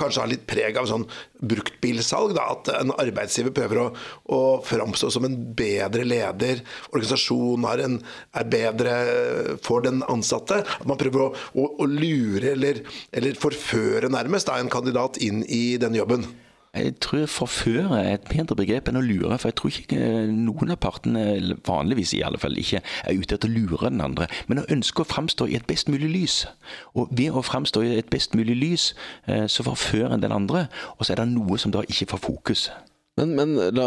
[0.00, 1.06] kanskje har litt preg av sånn
[1.50, 2.34] bruktbilsalg.
[2.36, 3.86] Da, at en arbeidsgiver prøver å,
[4.32, 6.62] å framstå som en bedre leder.
[6.92, 7.98] Organisasjonen en,
[8.40, 8.94] er bedre
[9.66, 10.62] for den ansatte.
[10.64, 15.44] At man prøver å, å, å lure eller, eller, forføre nærmest da, en kandidat inn
[15.46, 16.26] i denne jobben.
[16.70, 19.38] Jeg tror forføre er et bedre begrep enn å lure.
[19.40, 21.24] For jeg tror ikke eh, noen av partene,
[21.66, 25.02] vanligvis i alle fall, ikke er ute etter å lure den andre, men å ønske
[25.02, 26.36] å framstå i et best mulig lys.
[26.94, 28.92] Og ved å framstå i et best mulig lys,
[29.26, 32.24] eh, så forfører en den andre, og så er det noe som da ikke får
[32.28, 32.68] fokus.
[33.18, 33.86] Men, men la,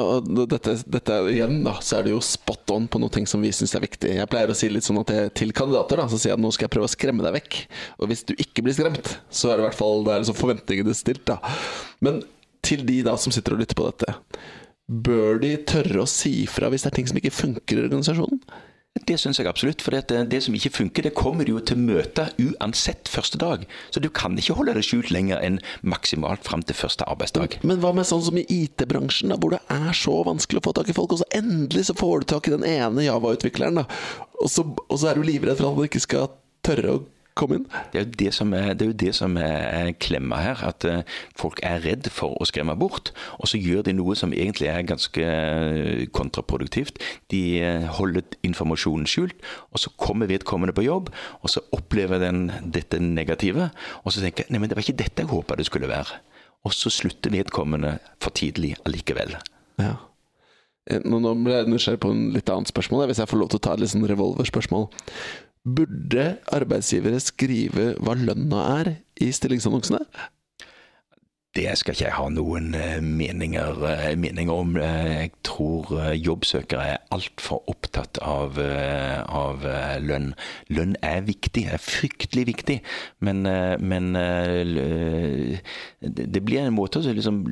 [0.51, 3.73] dette, dette, igjen, da, så er det jo spot on på noe som vi syns
[3.77, 4.11] er viktig.
[4.19, 6.43] Jeg pleier å si litt sånn at jeg, til kandidater da, så sier jeg at
[6.43, 7.57] nå skal jeg prøve å skremme deg vekk.
[8.03, 10.37] Og hvis du ikke blir skremt, så er det i hvert fall det er liksom
[10.37, 11.23] forventningene stilt.
[11.31, 11.39] da.
[12.03, 12.21] Men
[12.65, 14.17] til de da som sitter og lytter på dette.
[14.87, 18.43] Bør de tørre å si fra hvis det er ting som ikke funker i organisasjonen?
[18.93, 19.81] Det syns jeg absolutt.
[19.81, 23.63] For det, det, som ikke funker, det kommer jo til møte uansett første dag.
[23.89, 27.57] Så du kan ikke holde det skjult lenger enn maksimalt fram til første arbeidsdag.
[27.65, 30.75] Men hva med sånn som i IT-bransjen, da, hvor det er så vanskelig å få
[30.77, 33.87] tak i folk, og så endelig så får du tak i den ene Java-utvikleren, da,
[34.43, 36.29] og så, og så er du livredd for at han ikke skal
[36.63, 37.03] tørre å
[37.37, 37.65] komme inn.
[37.91, 40.61] Det er jo det som er, det det som er klemma her.
[40.67, 41.01] At uh,
[41.39, 43.13] folk er redd for å skremme bort.
[43.39, 47.01] Og så gjør de noe som egentlig er ganske eh, kontraproduktivt.
[47.33, 49.37] De uh, holder informasjonen skjult,
[49.71, 53.71] og så kommer vedkommende på jobb, og så opplever den dette negative.
[54.03, 56.21] Og så tenker jeg nei, men det var ikke dette jeg håpa det skulle være.
[56.63, 59.35] Og så slutter vedkommende for tidlig allikevel.
[59.81, 59.97] Ja.
[60.83, 63.59] Nå, nå ble jeg nysgjerrig på en litt annet spørsmål, hvis jeg får lov til
[63.61, 64.89] å ta et litt sånn revolverspørsmål.
[65.63, 70.01] Burde arbeidsgivere skrive hva lønna er i stillingsannonsene?
[71.53, 74.71] Det skal ikke jeg ha noen eh, meninger, eh, meninger om.
[74.81, 79.67] Eh, jeg tror jobbsøkere er altfor opptatt av, av,
[80.01, 80.31] lønn.
[80.73, 82.79] Lønn er viktig, er fryktelig viktig,
[83.21, 83.45] men,
[83.85, 84.09] men
[86.01, 87.43] det blir en måte å liksom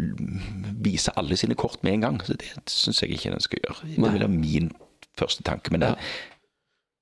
[0.82, 2.20] vise alle sine kort med en gang.
[2.26, 3.80] Så det syns jeg ikke den skal gjøre.
[3.86, 4.74] Det vil være min
[5.20, 5.70] første tanke.
[5.70, 5.96] Men det.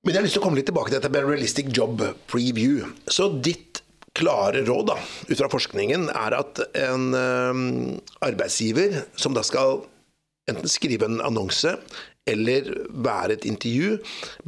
[0.00, 2.86] Men jeg har lyst til å komme litt tilbake til dette med realistic job preview.
[3.04, 3.82] Så ditt
[4.16, 4.96] klare råd da,
[5.28, 7.66] ut fra forskningen er at en um,
[8.24, 9.82] arbeidsgiver som da skal
[10.50, 11.76] enten skrive en annonse
[12.28, 12.72] eller
[13.04, 13.98] være et intervju,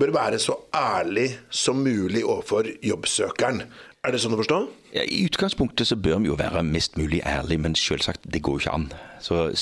[0.00, 3.62] bør være så ærlig som mulig overfor jobbsøkeren.
[4.02, 4.58] Er det sånn å forstå?
[4.92, 8.52] Ja, I utgangspunktet så bør vi jo være mest mulig ærlig, men selvsagt, det går
[8.52, 8.92] jo ikke an.
[9.22, 9.54] Så,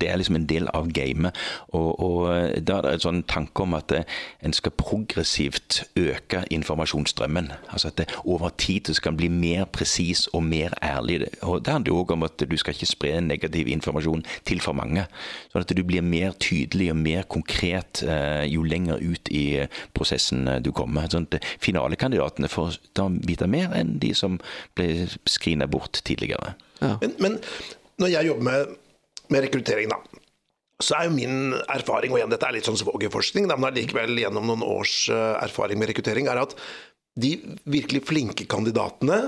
[0.00, 1.36] Det er liksom en del av gamet.
[1.68, 2.28] Og, og
[2.66, 4.02] da er det en sånn tanke om at eh,
[4.44, 7.52] en skal progressivt øke informasjonsstrømmen.
[7.70, 11.28] Altså at det over tid skal bli mer presis og mer ærlig.
[11.42, 14.74] Og Det handler jo òg om at du skal ikke spre negativ informasjon til for
[14.74, 15.06] mange.
[15.52, 19.44] Sånn at du blir mer tydelig og mer konkret eh, jo lenger ut i
[19.94, 21.06] prosessen du kommer.
[21.08, 22.80] Sånn at finalekandidatene får
[23.24, 24.40] vite mer enn de som
[24.78, 26.54] ble skrinet bort tidligere.
[26.80, 26.96] Ja.
[27.02, 27.38] Men, men
[28.02, 28.74] når jeg jobber med
[29.32, 30.00] med rekruttering, da.
[30.82, 34.48] Så er jo min erfaring, og igjen dette er litt sånn svogerforskning, men allikevel gjennom
[34.50, 36.56] noen års eh, erfaring med rekruttering, er at
[37.20, 37.36] de
[37.70, 39.20] virkelig flinke kandidatene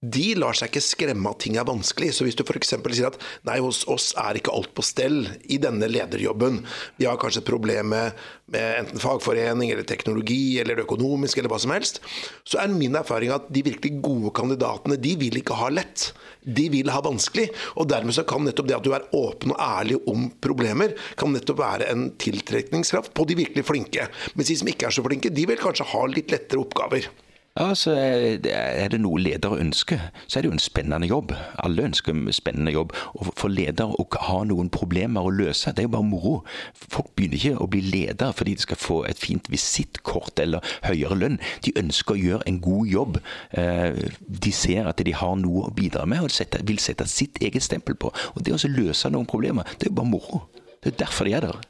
[0.00, 2.14] de lar seg ikke skremme av ting er vanskelig.
[2.16, 2.72] Så hvis du f.eks.
[2.72, 6.62] sier at nei, hos oss er ikke alt på stell i denne lederjobben,
[6.96, 8.16] vi har kanskje et problem med,
[8.48, 12.00] med enten fagforening eller teknologi eller det økonomiske eller hva som helst,
[12.48, 16.10] så er min erfaring at de virkelig gode kandidatene, de vil ikke ha lett.
[16.40, 17.50] De vil ha vanskelig.
[17.76, 21.36] Og dermed så kan nettopp det at du er åpen og ærlig om problemer, kan
[21.36, 24.08] nettopp være en tiltrekningskraft på de virkelig flinke.
[24.32, 27.12] Mens de som ikke er så flinke, de vil kanskje ha litt lettere oppgaver.
[27.60, 31.34] Ja, så Er det noe ledere ønsker, så er det jo en spennende jobb.
[31.60, 32.94] Alle ønsker en spennende jobb.
[33.14, 36.32] Og For ledere å ha noen problemer å løse, det er jo bare moro.
[36.72, 41.18] Folk begynner ikke å bli ledere fordi de skal få et fint visittkort eller høyere
[41.20, 41.36] lønn.
[41.60, 43.20] De ønsker å gjøre en god jobb.
[43.52, 46.32] Eh, de ser at de har noe å bidra med og
[46.64, 48.08] vil sette sitt eget stempel på.
[48.08, 50.46] Og Det å løse noen problemer, det er jo bare moro.
[50.80, 51.60] Det er derfor de er der.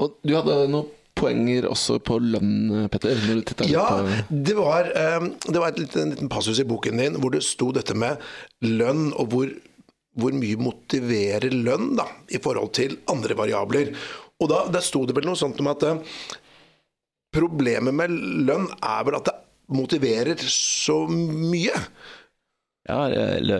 [0.00, 3.18] Og Du hadde noe poenger også på lønn, Petter?
[3.70, 3.86] ja,
[4.28, 7.70] det var, ehm, det var liten, en liten passus i boken din hvor det sto
[7.74, 8.22] dette med
[8.64, 9.52] lønn, og hvor,
[10.18, 13.92] hvor mye motiverer lønn da, i forhold til andre variabler.
[14.38, 16.00] Og da, Der sto det vel noe sånt om at eh,
[17.34, 18.14] problemet med
[18.48, 19.36] lønn er vel at det
[19.68, 21.74] motiverer så mye.
[22.88, 23.02] Ja,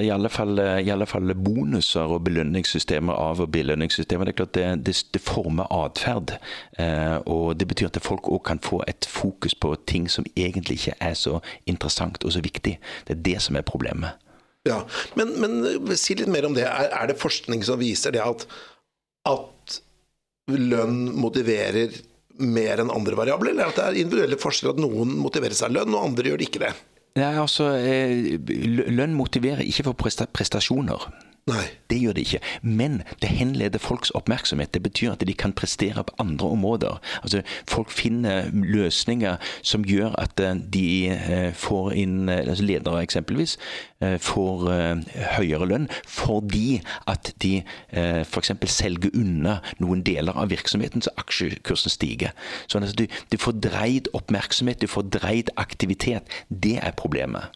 [0.00, 4.24] i alle, fall, i alle fall bonuser og belønningssystemer av og belønningssystemer.
[4.24, 6.32] Det er klart det, det, det former atferd.
[6.80, 10.78] Eh, og det betyr at folk òg kan få et fokus på ting som egentlig
[10.80, 12.78] ikke er så interessant og så viktig.
[13.04, 14.16] Det er det som er problemet.
[14.64, 14.80] Ja,
[15.14, 16.64] Men, men si litt mer om det.
[16.64, 18.48] Er, er, det forskning som viser det at,
[19.28, 19.80] at
[20.48, 22.00] lønn motiverer
[22.38, 25.92] mer enn andre variabler, eller at det er individuelle forskjeller at noen motiveres av lønn,
[25.92, 26.76] og andre gjør det ikke det?
[27.18, 28.36] Nei, altså, eh,
[28.94, 29.98] Lønn motiverer ikke for
[30.32, 31.08] prestasjoner.
[31.48, 31.64] Nei.
[31.88, 32.40] Det gjør det ikke.
[32.62, 34.74] Men det henleder folks oppmerksomhet.
[34.74, 37.00] Det betyr at de kan prestere på andre områder.
[37.22, 43.56] Altså, Folk finner løsninger som gjør at eh, de eh, får inn altså Ledere eksempelvis
[43.98, 44.60] får
[45.34, 46.78] høyere lønn fordi
[47.10, 48.52] at de f.eks.
[48.70, 52.34] selger unna noen deler av virksomheten så aksjekursen stiger.
[52.70, 56.30] Sånn at du, du får dreid oppmerksomhet, du får dreid aktivitet.
[56.48, 57.50] Det er problemet.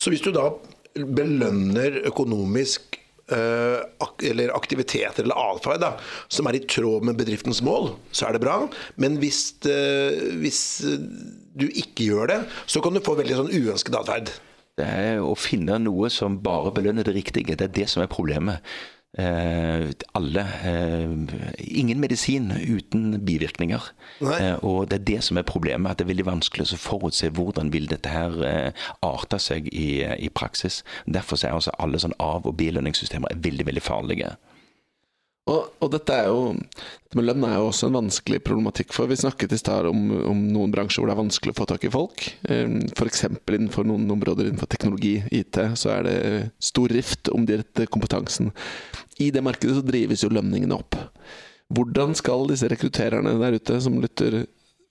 [0.00, 0.48] Så hvis du da
[0.96, 2.89] belønner økonomisk Eh,
[3.30, 5.86] eller aktiviteter eller atferd
[6.28, 8.56] som er i tråd med bedriftens mål, så er det bra.
[9.00, 10.62] Men hvis, eh, hvis
[11.56, 14.32] du ikke gjør det, så kan du få veldig sånn uønsket atferd.
[14.80, 17.56] Det er å finne noe som bare belønner det riktige.
[17.58, 18.64] Det er det som er problemet.
[19.18, 21.10] Eh, alle eh,
[21.80, 23.92] Ingen medisin uten bivirkninger.
[24.20, 25.90] Eh, og det er det som er problemet.
[25.90, 30.04] At det er veldig vanskelig å forutse hvordan vil dette her eh, arte seg i,
[30.04, 30.82] i praksis.
[31.06, 34.34] Derfor er også alle sånn av- og belønningssystemer veldig, veldig farlige.
[35.50, 38.94] Og, og, dette er jo dette med lønn er jo også en vanskelig problematikk.
[38.94, 41.66] For vi snakket i stad om, om, noen bransjer hvor det er vanskelig å få
[41.70, 42.26] tak i folk.
[42.46, 43.24] F.eks.
[43.26, 46.16] innenfor noen områder innenfor teknologi, IT, så er det
[46.62, 48.52] stor rift om de rette kompetansen.
[49.18, 50.98] I det markedet så drives jo lønningene opp.
[51.70, 54.44] Hvordan skal disse rekruttererne der ute som lytter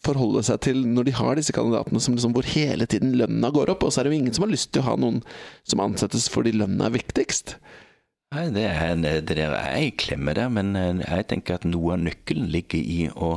[0.06, 3.74] forholde seg til når de har disse kandidatene som liksom, hvor hele tiden lønna går
[3.74, 5.20] opp, og så er det jo ingen som har lyst til å ha noen
[5.68, 7.58] som ansettes fordi lønna er viktigst.
[8.30, 11.96] Nei, det, er, det der er ei klemme der, men eh, jeg tenker at noe
[11.96, 13.30] av nøkkelen ligger i å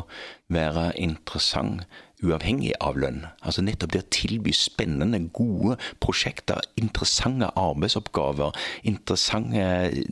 [0.52, 1.86] være interessant
[2.20, 3.22] uavhengig av lønn.
[3.40, 8.52] Altså nettopp det å tilby spennende, gode prosjekter, interessante arbeidsoppgaver,
[8.92, 9.64] interessante,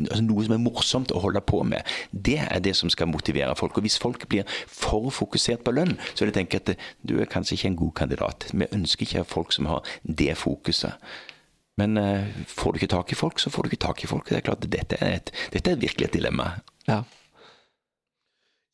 [0.09, 1.85] altså noe som er morsomt å holde på med.
[2.11, 3.76] Det er det som skal motivere folk.
[3.76, 6.72] Og hvis folk blir for fokusert på lønn, så vil jeg tenke at
[7.05, 8.49] du er kanskje ikke en god kandidat.
[8.55, 10.97] Vi ønsker ikke folk som har det fokuset.
[11.81, 14.28] Men uh, får du ikke tak i folk, så får du ikke tak i folk.
[14.28, 16.53] Det er klart, Dette er, et, dette er virkelig et dilemma.
[16.89, 17.03] Ja.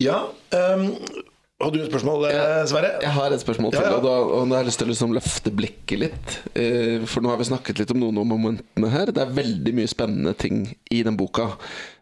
[0.02, 0.18] ja
[0.74, 0.90] um,
[1.56, 2.90] har du et spørsmål, ja, Sverre?
[3.00, 3.80] Jeg har et spørsmål til.
[3.80, 3.96] Ja, ja.
[3.96, 6.34] Og, da, og da har jeg lyst til å liksom løfte blikket litt.
[6.52, 9.08] Eh, for nå har vi snakket litt om noen av momentene her.
[9.08, 11.46] Det er veldig mye spennende ting i den boka.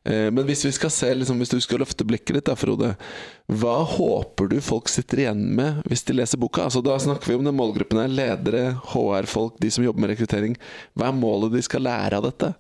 [0.03, 2.97] Eh, men hvis vi skal se, liksom, hvis du skal løfte blikket litt, da, Frode.
[3.61, 6.65] Hva håper du folk sitter igjen med hvis de leser boka?
[6.67, 8.11] Altså, da snakker vi om den målgruppen her.
[8.11, 10.59] Ledere, HR-folk, de som jobber med rekruttering.
[10.99, 12.51] Hva er målet de skal lære av dette?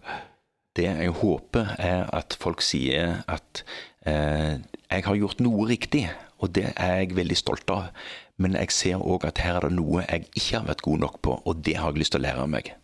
[0.79, 3.65] Det jeg håper, er at folk sier at
[4.07, 6.05] eh, jeg har gjort noe riktig.
[6.45, 7.91] Og det er jeg veldig stolt av.
[8.37, 11.21] Men jeg ser òg at her er det noe jeg ikke har vært god nok
[11.25, 12.75] på, og det har jeg lyst til å lære meg.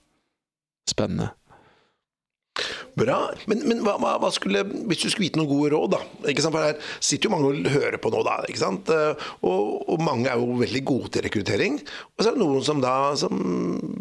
[0.88, 1.32] Spennende.
[2.98, 3.18] Bra.
[3.50, 6.00] Men, men hva, hva, skulle, hvis du skulle vite noen gode råd, da?
[6.32, 6.56] Ikke sant?
[6.56, 8.36] For her sitter jo mange og hører på nå, da.
[8.50, 8.90] ikke sant?
[8.90, 11.80] Og, og, mange er jo veldig gode til rekruttering.
[12.16, 13.34] Og så er det noen som da som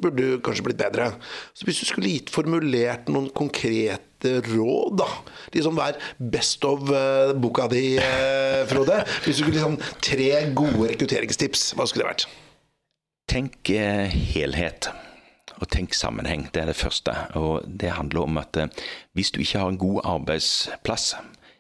[0.02, 1.12] burde kanskje blitt bedre.
[1.54, 5.10] Så hvis du skulle gitt formulert noen konkrete råd, da.
[5.56, 6.02] Liksom hva er
[6.34, 9.04] best of uh, boka di, uh, Frode?
[9.26, 12.28] Hvis du skulle liksom tre gode rekrutteringstips, hva skulle det vært?
[13.30, 14.90] Tenk uh, helhet
[15.60, 16.48] og tenk sammenheng.
[16.54, 17.16] Det er det første.
[17.40, 18.58] Og det handler om at
[19.14, 21.16] hvis du ikke har en god arbeidsplass,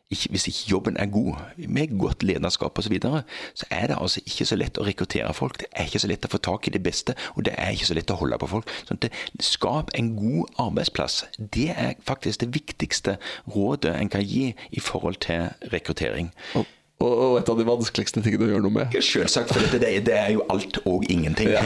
[0.09, 1.35] ikke, hvis ikke jobben er god,
[1.67, 3.21] med godt lederskap osv., så, videre,
[3.53, 5.59] så er det altså ikke så lett å rekruttere folk.
[5.61, 7.89] Det er ikke så lett å få tak i det beste, og det er ikke
[7.91, 8.73] så lett å holde på folk.
[8.89, 9.11] Sånn det,
[9.45, 11.21] skap en god arbeidsplass.
[11.37, 13.19] Det er faktisk det viktigste
[13.53, 16.33] rådet en kan gi i forhold til rekruttering.
[16.57, 16.65] Og
[16.99, 18.95] og et av de vanskeligste tingene å gjøre noe med.
[18.99, 21.53] Selvsagt, for dette, det, er jo alt og ingenting.
[21.53, 21.61] Ja.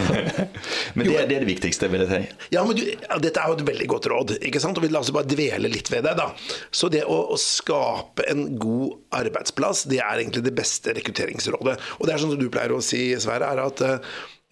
[0.96, 2.50] men det, det, er det viktigste, vil jeg si.
[2.54, 2.84] Ja, men du,
[3.24, 4.36] Dette er jo et veldig godt råd.
[4.46, 4.78] ikke sant?
[4.78, 6.14] Og Vi la oss bare dvele litt ved det.
[6.22, 6.30] da.
[6.70, 11.80] Så det å, å, skape en god arbeidsplass, det er egentlig det beste rekrutteringsrådet.
[11.98, 13.84] Og det er sånn som du pleier å si, Sverre, er at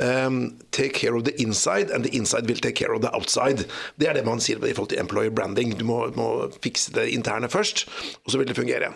[0.01, 3.67] Um, take care of the inside, and the inside will take care of the outside.
[4.01, 5.75] Det er det man sier i forhold til employer branding.
[5.77, 7.85] Du må, må fikse det interne først,
[8.25, 8.95] og så vil det fungere.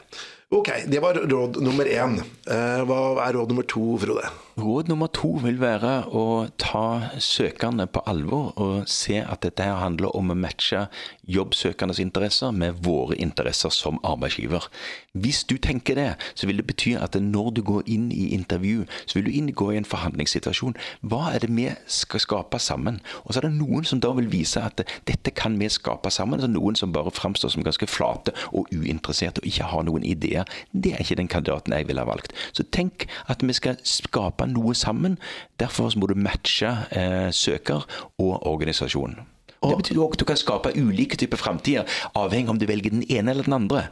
[0.53, 2.19] Ok, det var råd nummer én.
[2.45, 4.29] Hva er råd nummer to, Frode?
[4.55, 9.81] Råd nummer to vil være å ta søkerne på alvor og se at dette her
[9.81, 10.85] handler om å matche
[11.27, 14.69] jobbsøkernes interesser med våre interesser som arbeidsgiver.
[15.11, 16.07] Hvis du tenker det,
[16.39, 19.73] så vil det bety at når du går inn i intervju, så vil du inngå
[19.73, 20.77] i en forhandlingssituasjon.
[21.03, 23.01] Hva er det vi skal skape sammen?
[23.25, 26.39] Og så er det noen som da vil vise at dette kan vi skape sammen.
[26.39, 30.47] Så noen som bare framstår som ganske flate og uinteresserte og ikke har noen ideer.
[30.71, 32.31] Det er ikke den kandidaten jeg ville ha valgt.
[32.55, 35.17] Så tenk at vi skal skape noe sammen.
[35.59, 37.85] Derfor må du matche eh, søker
[38.19, 39.17] og organisasjon.
[39.65, 43.05] Det betyr òg at du kan skape ulike typer framtider, avhengig om du velger den
[43.09, 43.87] ene eller den andre.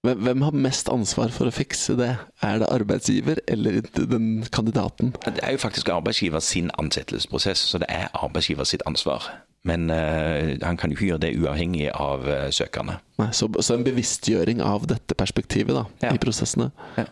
[0.00, 2.14] Hvem har mest ansvar for å fikse det?
[2.44, 5.12] Er det arbeidsgiver eller den kandidaten?
[5.26, 9.28] Det er jo faktisk arbeidsgiver sin ansettelsesprosess, så det er arbeidsgiver sitt ansvar.
[9.68, 12.96] Men uh, han kan jo ikke gjøre det uavhengig av uh, søkerne.
[13.20, 16.14] Nei, så, så, en bevisstgjøring av dette perspektivet da, ja.
[16.16, 16.70] i prosessene.
[16.96, 17.04] Ja.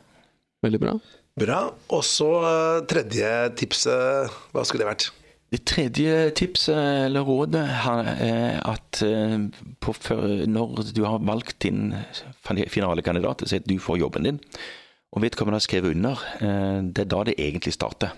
[0.64, 0.96] Veldig bra.
[1.38, 1.60] Bra.
[1.94, 3.30] Og så uh, tredje
[3.60, 5.08] tipset, hva skulle det vært?
[5.48, 6.76] Det tredje tipset,
[7.06, 8.98] eller rådet, er at
[9.80, 9.94] på,
[10.44, 11.94] når du har valgt din
[12.44, 14.40] finalekandidat, så at du får jobben din,
[15.16, 16.20] og vedkommende har skrevet under,
[16.84, 18.12] det er da det egentlig starter.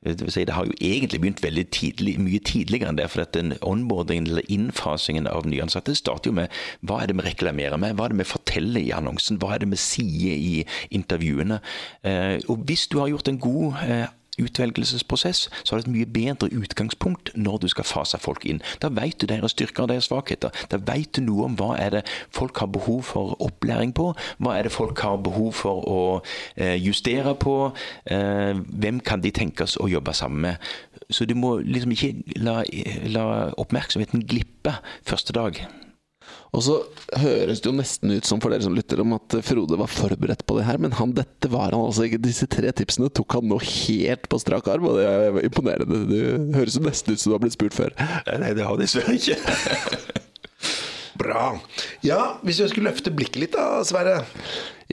[0.00, 3.08] Det, vil si, det har jo egentlig begynt veldig tidlig, mye tidligere enn det.
[3.12, 7.26] For at den onboardingen eller innfasingen av nyansatte starter jo med hva er det vi
[7.26, 10.54] reklamerer med, hva er det vi forteller i annonsen, hva er det vi sier i
[10.96, 11.60] intervjuene.
[12.00, 14.08] Eh, og hvis du har gjort en god eh,
[14.40, 18.62] utvelgelsesprosess, så har du et mye bedre utgangspunkt når du skal fase folk inn.
[18.82, 20.54] Da vet du deres styrker og deres svakheter.
[20.70, 24.56] Da vet du noe om hva er det folk har behov for opplæring på, hva
[24.58, 26.00] er det folk har behov for å
[26.56, 27.56] eh, justere på,
[28.10, 30.72] eh, hvem kan de tenkes å jobbe sammen med.
[31.10, 32.60] Så du må liksom ikke la,
[33.10, 33.26] la
[33.60, 34.76] oppmerksomheten glippe
[35.06, 35.58] første dag.
[36.50, 36.76] Og så
[37.22, 40.42] høres det jo nesten ut som for dere som lytter om at Frode var forberedt
[40.48, 42.18] på det her, men han, dette var han altså ikke.
[42.24, 46.02] Disse tre tipsene tok han nå helt på strak arm, og det er imponerende.
[46.10, 46.24] Det
[46.58, 47.94] høres jo nesten ut som du har blitt spurt før.
[48.42, 49.38] Nei, det har de dessverre ikke.
[51.20, 51.46] Bra.
[52.06, 54.22] Ja, hvis vi skulle løfte blikket litt da, Sverre.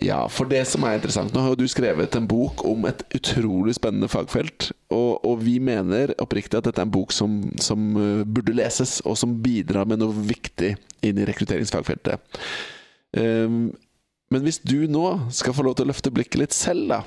[0.03, 3.01] Ja, for det som er interessant Nå har jo du skrevet en bok om et
[3.17, 4.69] utrolig spennende fagfelt.
[4.93, 8.99] Og, og vi mener oppriktig at dette er en bok som, som uh, burde leses,
[9.07, 10.75] og som bidrar med noe viktig
[11.05, 12.39] inn i rekrutteringsfagfeltet.
[13.17, 13.71] Um,
[14.33, 16.99] men hvis du nå skal få lov til å løfte blikket litt selv, da,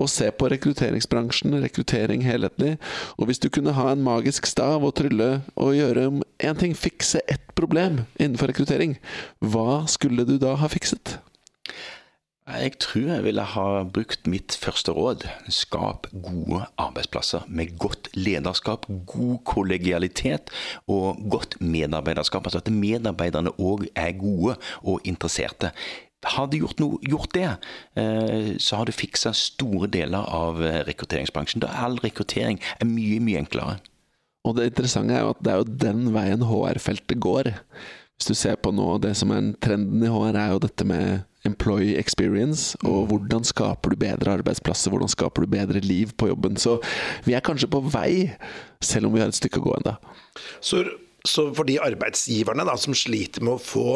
[0.00, 2.76] og se på rekrutteringsbransjen, rekruttering helhetlig,
[3.20, 6.72] og hvis du kunne ha en magisk stav og trylle og gjøre om én ting,
[6.76, 8.96] fikse ett problem innenfor rekruttering,
[9.44, 11.18] hva skulle du da ha fikset?
[12.46, 15.24] Jeg tror jeg ville ha brukt mitt første råd.
[15.50, 20.52] Skap gode arbeidsplasser med godt lederskap, god kollegialitet
[20.86, 22.46] og godt medarbeiderskap.
[22.46, 25.72] Altså at medarbeiderne òg er gode og interesserte.
[26.26, 27.50] Har du gjort, noe, gjort det,
[27.98, 31.66] eh, så har du fiksa store deler av eh, rekrutteringsbransjen.
[31.66, 33.80] Da all rekruttering er mye, mye enklere.
[34.46, 37.56] Og det interessante er jo at det er jo den veien HR-feltet går.
[38.16, 41.26] Hvis du ser på nå, det som er trenden i HR, er jo dette med
[41.46, 43.08] employee experience, og mm.
[43.10, 46.58] hvordan skaper du bedre arbeidsplasser, hvordan skaper du bedre liv på jobben.
[46.60, 46.78] Så
[47.26, 48.30] vi er kanskje på vei,
[48.84, 49.96] selv om vi har et stykke å gå ennå.
[50.60, 50.84] Så,
[51.26, 53.90] så for de arbeidsgiverne da, som sliter med å få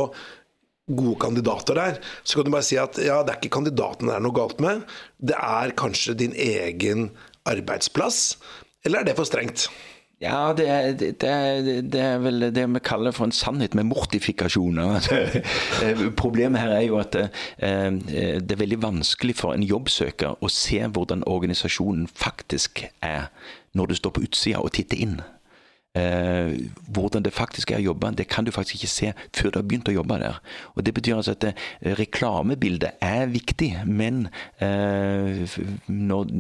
[0.91, 4.17] gode kandidater der, så kan du bare si at ja, det er ikke kandidatene det
[4.17, 4.83] er noe galt med,
[5.23, 7.11] det er kanskje din egen
[7.49, 8.35] arbeidsplass,
[8.85, 9.69] eller er det for strengt?
[10.21, 11.14] Ja, det er, det,
[11.93, 15.07] det er, vel det vi kaller for en sannhet med mortifikasjoner.
[16.23, 17.31] Problemet her er jo at det,
[18.05, 23.31] det er veldig vanskelig for en jobbsøker å se hvordan organisasjonen faktisk er
[23.73, 25.21] når du står på utsida og titter inn.
[25.95, 29.57] Eh, hvordan det faktisk er å jobbe, det kan du faktisk ikke se før du
[29.59, 30.36] har begynt å jobbe der.
[30.76, 34.28] Og Det betyr altså at det, eh, reklamebildet er viktig, men
[34.61, 35.43] eh,
[35.88, 36.30] når,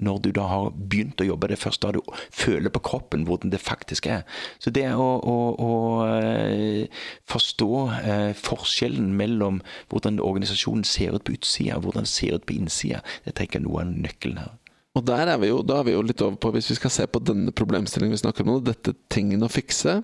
[0.00, 2.00] når, du da har begynt å jobbe, det først da du
[2.32, 4.24] føler på kroppen hvordan det faktisk er.
[4.58, 5.72] Så det å, å, å
[6.08, 6.88] eh,
[7.28, 9.60] forstå eh, forskjellen mellom
[9.92, 13.68] hvordan organisasjonen ser ut på utsida hvordan den ser ut på innsida, det tenker jeg
[13.68, 14.63] noe av nøkkelen her.
[14.94, 16.92] Og der er vi jo, da er vi jo litt over på, hvis vi skal
[16.94, 19.98] se på denne problemstillingen vi snakker om nå, dette tingen å fikse.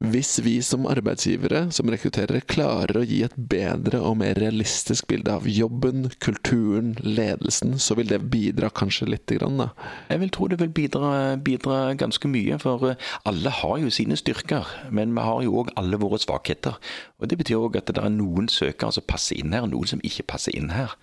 [0.00, 5.34] Hvis vi som arbeidsgivere, som rekrutterere, klarer å gi et bedre og mer realistisk bilde
[5.36, 9.68] av jobben, kulturen, ledelsen, så vil det bidra kanskje lite grann, da?
[10.08, 14.16] Jeg vil tro det vil bidra, bidra ganske mye, for eh, alle har jo sine
[14.16, 14.72] styrker.
[14.88, 16.80] Men vi har jo òg alle våre svakheter.
[17.20, 19.92] Og Det betyr òg at det er noen søkere som passer inn her, og noen
[19.92, 20.96] som ikke passer inn her.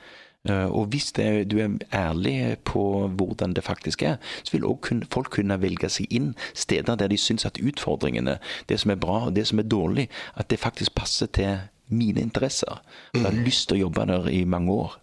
[0.50, 5.02] Eh, og hvis det, du er ærlig på hvordan det faktisk er, så vil også
[5.14, 8.38] folk kunne velge seg inn steder der de syns at utfordringene,
[8.70, 12.22] det som er bra og det som er dårlig, at det faktisk passer til mine
[12.22, 12.82] interesser.
[13.14, 14.98] Jeg har lyst til å jobbe der i mange år.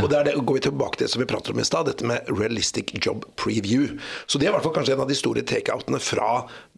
[0.00, 2.06] Og der det, går vi tilbake til det som vi prater om i stad, dette
[2.08, 3.98] med realistic job preview.
[4.26, 6.30] Så det er i hvert fall kanskje en av de store takeoutene fra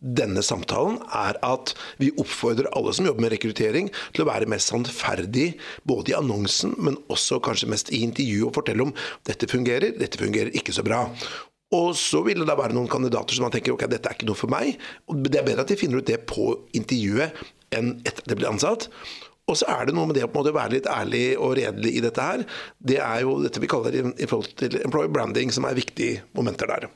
[0.02, 4.72] denne samtalen, er at vi oppfordrer alle som jobber med rekruttering til å være mest
[4.72, 5.52] sannferdig
[5.88, 8.94] både i annonsen, men også kanskje mest i intervjuet og fortelle om
[9.28, 11.06] dette fungerer, dette fungerer ikke så bra.
[11.72, 14.28] Og så vil det da være noen kandidater som man tenker ok, dette er ikke
[14.28, 14.74] noe for meg.
[15.08, 17.38] Det er bedre at de finner ut det på intervjuet
[17.72, 18.90] enn etter at de blir ansatt.
[19.50, 22.24] Og så er det noe med det å være litt ærlig og redelig i dette
[22.24, 22.44] her.
[22.78, 26.70] Det er jo dette vi kaller i forhold til employer branding, som er viktige momenter
[26.70, 26.86] der.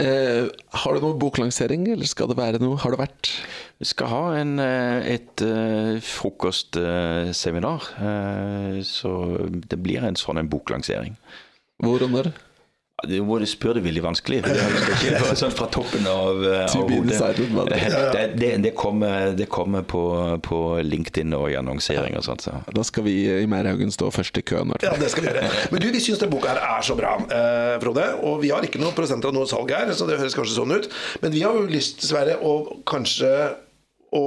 [0.00, 0.46] Eh,
[0.82, 2.78] har du noen boklansering, eller skal det være noe?
[2.80, 3.32] Har det vært?
[3.80, 7.88] Vi skal ha en, et, et uh, frokostseminar.
[8.00, 9.12] Uh, så
[9.50, 11.16] det blir en sånn en boklansering.
[11.80, 12.32] Hvor og når?
[13.08, 14.40] Du må spør det veldig vanskelig.
[14.44, 17.18] For det er ikke sånn fra toppen av, av hodet.
[17.70, 20.02] Det, det, det, kommer, det kommer på,
[20.44, 22.44] på, LinkedIn og i annonsering og sånt.
[22.46, 22.56] Så.
[22.76, 24.74] Da skal vi i Meierhaugen stå først i køen.
[24.84, 25.52] Ja, det skal vi gjøre.
[25.72, 28.06] Men du, vi syns denne boka her er så bra, eh, Frode.
[28.28, 30.76] Og vi har ikke noen prosenter av noe salg her, så det høres kanskje sånn
[30.76, 30.90] ut.
[31.24, 33.32] Men vi har jo lyst, Sverre, å kanskje
[34.16, 34.24] å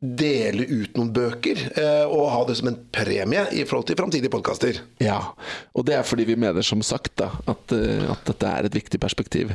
[0.00, 4.32] dele ut noen bøker eh, og ha det som en premie i forhold til framtidige
[4.32, 4.78] podkaster.
[5.02, 5.18] Ja,
[5.76, 8.78] og det er fordi vi mener som sagt da, at, eh, at dette er et
[8.78, 9.52] viktig perspektiv.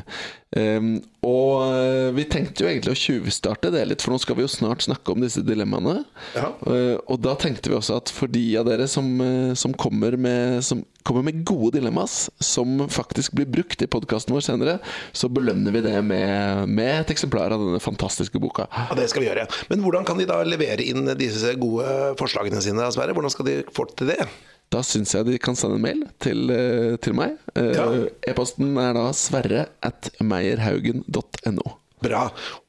[0.55, 4.45] Um, Og eh, vi tenkte jo egentlig å tjuvstarte det litt, for nå skal vi
[4.45, 6.03] jo snart snakke om disse dilemmaene.
[6.37, 6.51] Ja.
[6.61, 9.09] Uh, Og da tenkte vi også at for de av dere som,
[9.57, 14.43] som, kommer, med, som kommer med gode dilemmas, som faktisk blir brukt i podkasten vår
[14.47, 14.79] senere,
[15.13, 18.65] så belønner vi det med, med et eksemplar av denne fantastiske boka.
[18.73, 19.45] Ja, Det skal vi gjøre.
[19.69, 21.85] Men hvordan kan de da levere inn disse gode
[22.19, 23.13] forslagene sine, Sverre?
[23.15, 24.19] Hvordan skal de få til det?
[24.73, 27.37] Da syns jeg de kan sende en mail til, eh, til meg.
[27.55, 27.85] Eh, Ja.
[28.27, 31.75] E-posten er da sverre at meierhaugen.no.
[32.05, 32.25] Bra.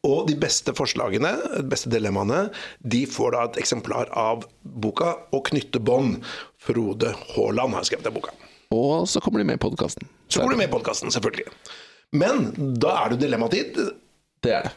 [0.07, 2.47] Og de beste forslagene, de beste dilemmaene,
[2.87, 6.23] de får da et eksemplar av boka 'Å knytte bånd'.
[6.67, 8.33] Frode Haaland har skrevet den boka.
[8.75, 10.09] Og så kommer de med i podkasten.
[10.29, 11.47] Så kommer de med i podkasten, selvfølgelig.
[12.19, 12.51] Men
[12.83, 13.79] da er det dilemmatid.
[14.43, 14.73] Det er det.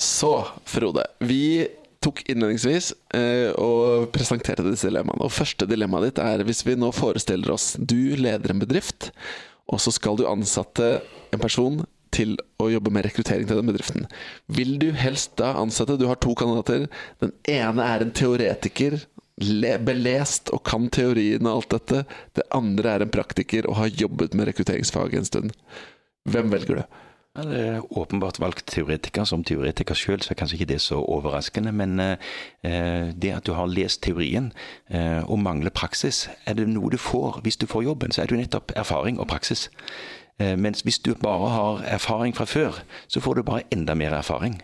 [0.00, 0.32] Så,
[0.64, 1.04] Frode.
[1.20, 1.68] Vi
[2.00, 5.28] tok innledningsvis eh, og presenterte disse dilemmaene.
[5.28, 9.10] Og første dilemmaet ditt er hvis vi nå forestiller oss du leder en bedrift,
[9.68, 11.00] og så skal du ansatte
[11.30, 11.82] en person
[12.14, 14.06] til å jobbe med rekruttering til den bedriften.
[14.50, 16.88] Vil du helst da ansette Du har to kandidater.
[17.22, 18.98] Den ene er en teoretiker,
[19.40, 22.02] le- belest og kan teorien og alt dette.
[22.36, 25.54] Det andre er en praktiker og har jobbet med rekrutteringsfaget en stund.
[26.28, 26.98] Hvem velger du?
[27.40, 29.24] Det er åpenbart valgt teoretiker.
[29.24, 31.70] Som teoretiker sjøl så er kanskje ikke det så overraskende.
[31.72, 34.50] Men eh, det at du har lest teorien
[34.90, 38.26] eh, og mangler praksis, er det noe du får hvis du får jobben, så er
[38.26, 39.68] det jo nettopp erfaring og praksis.
[40.40, 44.16] Eh, mens hvis du bare har erfaring fra før, så får du bare enda mer
[44.16, 44.60] erfaring.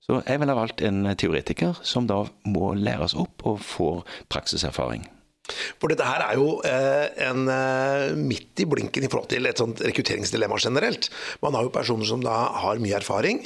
[0.00, 5.04] Så jeg ville valgt en teoretiker som da må læres opp og får praksiserfaring.
[5.80, 9.60] For dette her er jo eh, en eh, midt i blinken i forhold til et
[9.60, 11.08] sånt rekrutteringsdilemma generelt.
[11.44, 13.44] Man har jo personer som da har mye erfaring.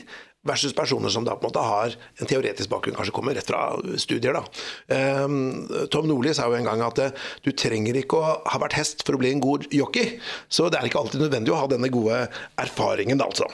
[0.48, 3.76] Versus personer som da på en måte har en teoretisk bakgrunn, kanskje kommer rett fra
[4.00, 4.34] studier.
[4.34, 4.42] da.
[4.90, 6.98] Eh, Tom Nordli sa jo en gang at
[7.44, 10.18] du trenger ikke å ha vært hest for å bli en god jockey.
[10.50, 12.24] Så det er ikke alltid nødvendig å ha denne gode
[12.58, 13.46] erfaringen, da, altså.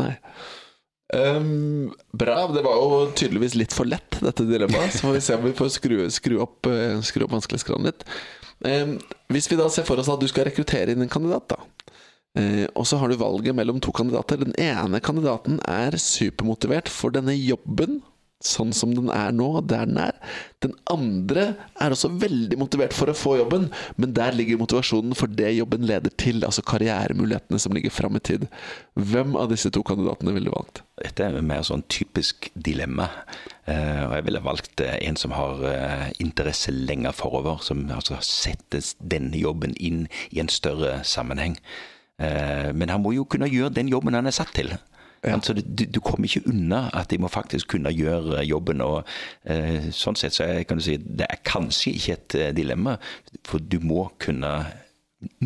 [0.00, 0.16] Nei.
[1.12, 2.46] Um, bra.
[2.48, 4.94] Det var jo tydeligvis litt for lett, dette dilemmaet.
[4.94, 8.06] Så får vi se om vi får skru, skru opp, eh, skru opp vanskelighetsgraden litt.
[8.64, 8.96] Um,
[9.34, 11.60] hvis vi da ser for oss at du skal rekruttere inn en kandidat, da.
[12.38, 14.40] Eh, og så har du valget mellom to kandidater.
[14.40, 18.00] Den ene kandidaten er supermotivert for denne jobben,
[18.42, 20.16] sånn som den er nå, der den er.
[20.64, 21.44] Den andre
[21.78, 23.68] er også veldig motivert for å få jobben,
[24.00, 28.24] men der ligger motivasjonen for det jobben leder til, altså karrieremulighetene som ligger fram i
[28.24, 28.48] tid.
[28.98, 30.82] Hvem av disse to kandidatene ville du valgt?
[31.04, 33.10] Dette er mer sånn typisk dilemma.
[33.68, 35.62] Eh, og jeg ville valgt eh, en som har
[36.22, 37.60] interesse lenger forover.
[37.62, 41.60] Som altså setter denne jobben inn i en større sammenheng.
[42.22, 44.72] Eh, men han må jo kunne gjøre den jobben han er satt til.
[45.22, 48.82] Altså, du, du kommer ikke unna at de må faktisk kunne gjøre jobben.
[48.82, 49.06] og
[49.46, 52.96] eh, Sånn sett så er, kan du si, det er kanskje ikke et eh, dilemma,
[53.46, 54.50] for du må kunne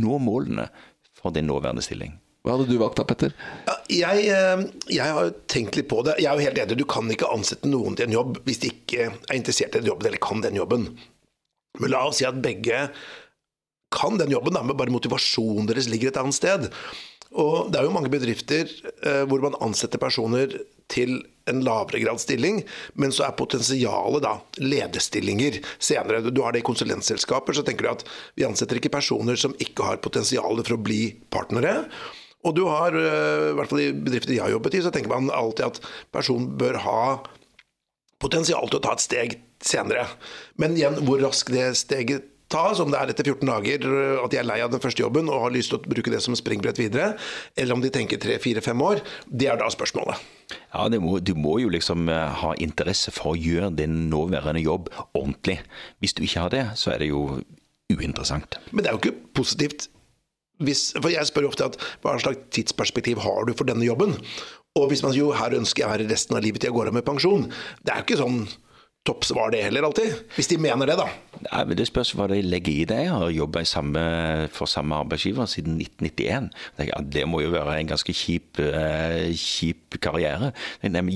[0.00, 0.70] nå målene
[1.16, 2.14] for din nåværende stilling.
[2.46, 3.34] Hva hadde du valgt da, Petter?
[3.92, 4.64] Jeg, eh,
[4.94, 6.16] jeg har tenkt litt på det.
[6.22, 6.80] Jeg er jo helt enig.
[6.80, 9.90] Du kan ikke ansette noen til en jobb hvis de ikke er interessert i den
[9.92, 10.88] jobben eller kan den jobben.
[11.76, 12.86] Men la oss si at begge
[13.94, 16.68] kan den jobben, da, men bare motivasjonen deres ligger et annet sted.
[17.36, 18.70] Og Det er jo mange bedrifter
[19.04, 20.52] eh, hvor man ansetter personer
[20.92, 21.18] til
[21.50, 22.60] en lavere grad stilling,
[22.98, 26.30] men så er potensialet da lederstillinger senere.
[26.30, 28.04] Du har det i konsulentselskaper, så tenker du at
[28.38, 31.84] vi ansetter ikke personer som ikke har potensial for å bli partnere.
[32.46, 35.10] Og du har, eh, i hvert fall i bedrifter jeg har jobbet i, så tenker
[35.10, 35.82] man alltid at
[36.14, 37.02] personen bør ha
[38.22, 40.06] potensial til å ta et steg senere.
[40.56, 43.86] Men igjen, hvor raskt det steget tas, som det er etter 14 dager
[44.22, 46.22] at de er lei av den første jobben og har lyst til å bruke det
[46.24, 47.14] som springbrett videre,
[47.58, 50.22] eller om de tenker 3-4-5 år, det er da spørsmålet.
[50.70, 54.90] Ja, må, Du må jo liksom eh, ha interesse for å gjøre din nåværende jobb
[55.12, 55.58] ordentlig.
[55.98, 57.40] Hvis du ikke har det, så er det jo
[57.90, 58.58] uinteressant.
[58.70, 59.90] Men det er jo ikke positivt
[60.64, 64.14] hvis, For jeg spør jo ofte at hva slags tidsperspektiv har du for denne jobben?
[64.76, 66.96] Og hvis man jo her ønsker jeg være resten av livet til jeg går av
[66.96, 67.44] med pensjon,
[67.84, 68.38] det er jo ikke sånn
[69.06, 70.14] toppsvar det heller alltid.
[70.34, 71.64] Hvis de mener det, da.
[71.70, 72.98] Det spørs hva de legger i det.
[73.06, 73.62] Jeg har jobba
[74.52, 76.50] for samme arbeidsgiver siden 1991.
[77.12, 80.52] Det må jo være en ganske kjip, uh, kjip karriere.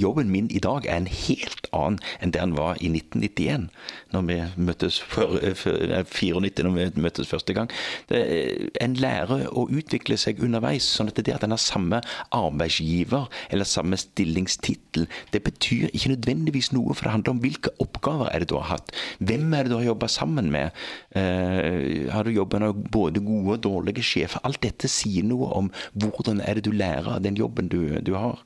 [0.01, 3.69] Jobben min i dag er en helt annen enn det den var i 1991.
[4.11, 5.77] Når vi møttes for, for,
[6.11, 7.71] 94, når vi møttes første gang.
[8.11, 8.21] Det,
[8.83, 10.89] en lærer å utvikle seg underveis.
[10.97, 12.01] sånn at det at en har samme
[12.35, 18.33] arbeidsgiver eller samme stillingstittel, det betyr ikke nødvendigvis noe, for det handler om hvilke oppgaver
[18.33, 18.95] er det du har hatt?
[19.19, 20.75] Hvem er det du har jobba sammen med?
[21.15, 24.43] Uh, har du jobba med både gode og dårlige sjefer?
[24.45, 28.15] Alt dette sier noe om hvordan er det du lærer av den jobben du, du
[28.19, 28.43] har.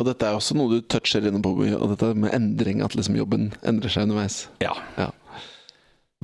[0.00, 3.14] Og dette er også noe du toucher inne på, og dette med endring, at liksom
[3.20, 4.40] jobben endrer seg underveis.
[4.64, 4.72] Ja.
[4.98, 5.10] ja.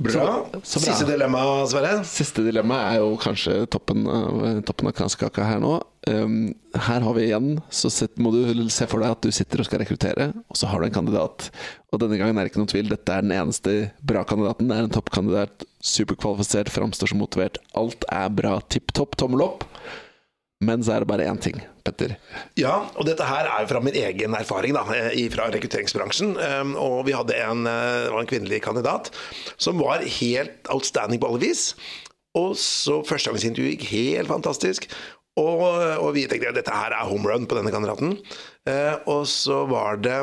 [0.01, 0.11] Bra.
[0.11, 0.25] Så-
[0.65, 0.89] så bra.
[0.89, 1.93] Siste dilemma, Sverre.
[2.09, 5.75] Siste dilemma er jo kanskje toppen av, toppen av kransekaka her nå.
[6.09, 8.41] Um, her har vi igjen, så sett, må du
[8.73, 11.51] se for deg at du sitter og skal rekruttere, og så har du en kandidat.
[11.93, 14.67] Og denne gangen er det ikke noen tvil, dette er den eneste bra kandidaten.
[14.71, 17.61] Det er en toppkandidat, superkvalifisert, framstår som motivert.
[17.77, 19.67] Alt er bra, tipp topp, tommel opp.
[20.61, 22.13] Men så er det bare én ting, Petter.
[22.59, 26.35] Ja, og dette her er jo fra min egen erfaring da, eh, fra rekrutteringsbransjen.
[26.37, 29.09] Um, Og vi hadde en, eh, en kvinnelig kandidat
[29.57, 31.73] som var helt outstanding på alle vis.
[32.37, 34.85] Og så førstegangsintervjuet gikk helt fantastisk.
[35.39, 35.63] Og,
[35.97, 38.17] og vi tenkte at dette her er home run på denne kandidaten.
[38.69, 40.17] Eh, og så var det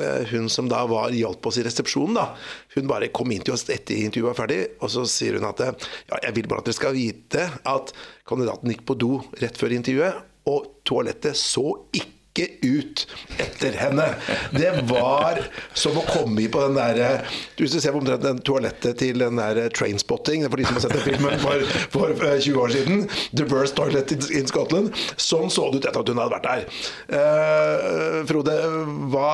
[0.00, 2.16] eh, hun som da var hjalp oss i resepsjonen.
[2.16, 2.30] da.
[2.72, 5.60] Hun bare kom inn til oss etter intervjuet var ferdig, og så sier hun at
[5.60, 7.92] ja, jeg vil bare at dere skal vite at
[8.28, 9.12] kandidaten gikk på do
[9.42, 12.21] rett før intervjuet, og toalettet så ikke
[12.62, 13.06] ut
[13.36, 14.06] etter henne.
[14.54, 15.42] Det var
[15.76, 17.26] som å komme i på den der
[17.58, 20.86] Hvis du ser på omtrent den toalettet til den der Trainspotting, for de som har
[20.86, 23.06] sett den filmen for, for eh, 20 år siden,
[23.36, 26.66] The Worst Toilet in Scotland, sånn så det ut etter at hun hadde vært der.
[27.12, 28.56] Uh, Frode,
[29.12, 29.32] hva,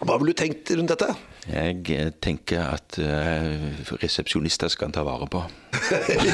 [0.00, 1.10] hva ville du tenkt rundt dette?
[1.50, 5.42] Jeg eh, tenker at uh, resepsjonister skal en ta vare på.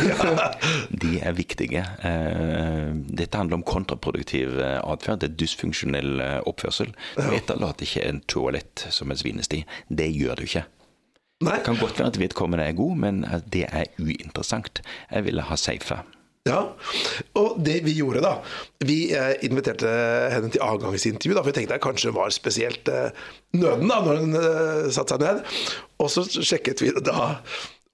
[1.03, 1.83] De er viktige.
[2.03, 5.23] Uh, dette handler om kontraproduktiv atferd.
[5.23, 6.95] Det er dysfunksjonell oppførsel.
[7.19, 9.65] Du etterlater ikke en toalett som en svinesti.
[9.89, 10.67] Det gjør du ikke.
[11.45, 11.59] Nei?
[11.59, 14.81] Det kan godt være at vedkommende er god, men det er uinteressant.
[15.11, 16.05] Jeg ville ha safa.
[16.47, 16.61] Ja,
[17.35, 18.37] og det vi gjorde da
[18.87, 19.91] Vi eh, inviterte
[20.31, 23.25] henne til avgangsintervju, da, for jeg tenkte jeg kanskje var spesielt eh,
[23.57, 25.57] nøden da når hun eh, satte seg ned.
[26.03, 27.33] Og så sjekket vi det da.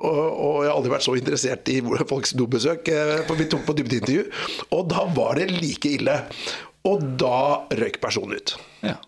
[0.02, 1.78] Og, og jeg har aldri vært så interessert i
[2.10, 4.26] folks dobesøk, eh, for vi tok på dybdeintervju.
[4.74, 6.18] Og da var det like ille.
[6.90, 8.56] Og da røyk personen ut.
[8.82, 8.98] Ja.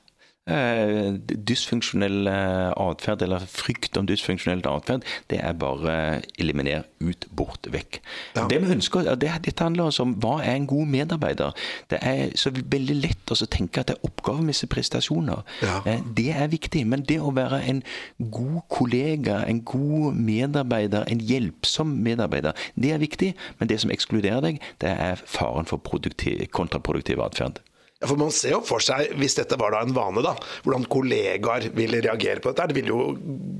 [0.44, 1.14] Eh,
[1.48, 5.94] dysfunksjonell eh, atferd, eller frykt om dysfunksjonell atferd, det er bare
[6.36, 7.96] eliminer ut, bort, vekk.
[8.36, 8.44] Ja.
[8.52, 11.56] Det vi ønsker, det, Dette handler altså om hva er en god medarbeider.
[11.88, 15.40] Det er så veldig lett å tenke at det er oppgavemessige prestasjoner.
[15.64, 15.80] Ja.
[15.88, 17.80] Eh, Det er viktig, men det å være en
[18.20, 23.32] god kollega, en god medarbeider, en hjelpsom medarbeider, det er viktig.
[23.58, 27.64] Men det som ekskluderer deg, det er faren for produktiv, kontraproduktiv atferd.
[28.08, 30.34] For Man ser jo for seg, hvis dette var da en vane, da,
[30.64, 32.68] hvordan kollegaer ville reagere på dette.
[32.70, 33.14] Det ville jo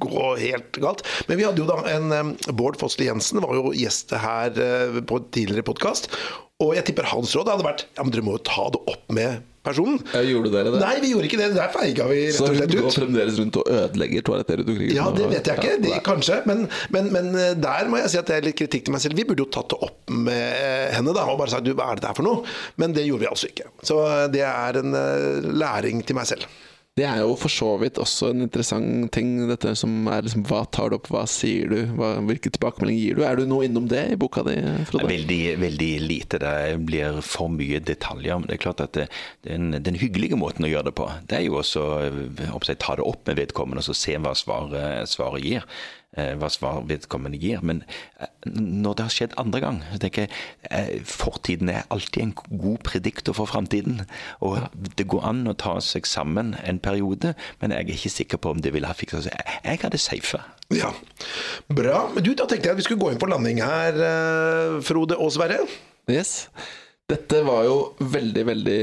[0.05, 1.05] gå helt galt.
[1.29, 5.21] Men vi hadde jo da en Bård Fossli Jensen var jo gjest her eh, på
[5.35, 6.11] tidligere podkast.
[6.65, 9.13] Og jeg tipper hans råd hadde vært ja, men dere må jo ta det opp
[9.15, 10.01] med personen.
[10.13, 10.81] gjorde dere det?
[10.83, 11.49] Nei, vi gjorde ikke det.
[11.57, 12.75] Der feiga vi rett og slett ut.
[12.75, 14.93] Så hun går fremdeles rundt og ødelegger toaletter rundt omkring?
[14.97, 15.79] Ja, det vet jeg ikke.
[15.85, 16.41] Det, kanskje.
[16.51, 19.05] Men, men, men eh, der må jeg si at det er litt kritikk til meg
[19.05, 19.17] selv.
[19.21, 21.91] Vi burde jo tatt det opp med eh, henne da, og bare sagt du, hva
[21.93, 22.45] er det der for noe?
[22.81, 23.71] Men det gjorde vi altså ikke.
[23.85, 25.01] Så eh, det er en
[25.65, 26.49] læring til meg selv.
[26.95, 30.61] Det er jo for så vidt også en interessant ting, dette som er liksom Hva
[30.71, 33.25] tar du opp, hva sier du, hva, hvilke tilbakemelding gir du?
[33.27, 34.55] Er du noe innom det i boka di,
[34.87, 35.09] Frode?
[35.11, 36.39] Veldig, veldig lite.
[36.45, 38.39] Det blir for mye detaljer.
[38.39, 39.09] Men det er klart at det,
[39.43, 42.95] den, den hyggelige måten å gjøre det på, det er jo også eh, å ta
[42.95, 45.67] det opp med vedkommende og se hva svaret, svaret gir.
[46.15, 47.59] Eh, Hva svar vedkommende gir.
[47.67, 47.81] Men
[48.23, 50.31] eh, når det har skjedd andre gang, så tenker jeg
[50.71, 54.05] eh, fortiden er alltid en god prediktor for framtiden.
[54.47, 54.61] Og
[54.95, 58.55] det går an å ta seg sammen en periode, men jeg er ikke sikker på
[58.55, 59.35] om det ville ha fiksa seg.
[59.65, 60.39] Jeg- hadde safa.
[60.73, 60.93] Ja,
[61.69, 62.07] bra.
[62.15, 63.99] Men du, da tenkte jeg at vi skulle gå inn for landing her,
[64.87, 65.59] Frode og Sverre.
[66.09, 66.47] Yes.
[67.05, 68.77] Dette var jo veldig, veldig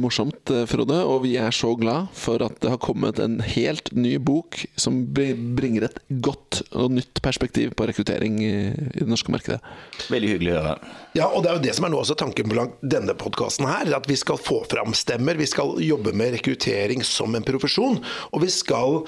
[0.00, 3.90] morsomt, eh, Frode, og vi er så glad for at det har kommet en helt
[3.92, 8.54] ny bok som bringer et godt og nytt perspektiv på rekruttering i
[8.96, 9.60] i det norske markedet.
[10.08, 10.90] Veldig hyggelig å høre.
[11.18, 13.92] Ja, og det er jo det som er nå også tanken på denne podkasten her.
[13.96, 15.36] At vi skal få fram stemmer.
[15.36, 18.00] Vi skal jobbe med rekruttering som en profesjon.
[18.32, 19.02] Og vi skal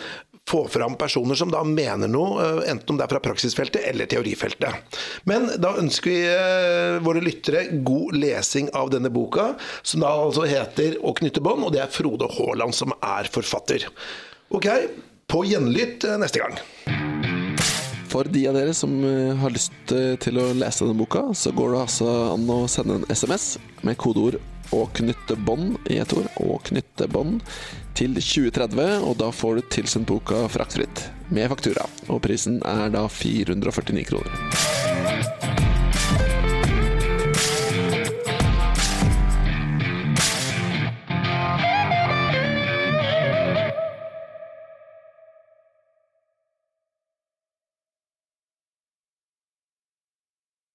[0.49, 4.09] få fram personer som da mener noe, eh, enten om det er fra praksisfeltet eller
[4.11, 4.99] teorifeltet.
[5.29, 10.49] Men da ønsker vi eh, våre lyttere god lesing av denne boka, som da altså
[10.49, 13.89] heter 'Å knytte bånd', og det er Frode Haaland som er forfatter.
[14.51, 14.69] Ok,
[15.29, 16.57] på gjenlytt eh, neste gang.
[18.09, 19.03] For de av dere som
[19.37, 23.05] har lyst til å lese denne boka, så går det altså an å sende en
[23.13, 24.41] SMS med kodeord
[24.71, 27.41] 'å knytte bånd' i ett ord, 'å knytte bånd'
[27.95, 31.87] til 2030, og da får du tilsendt boka fraktfritt med faktura.
[32.09, 35.68] Og prisen er da 449 kroner.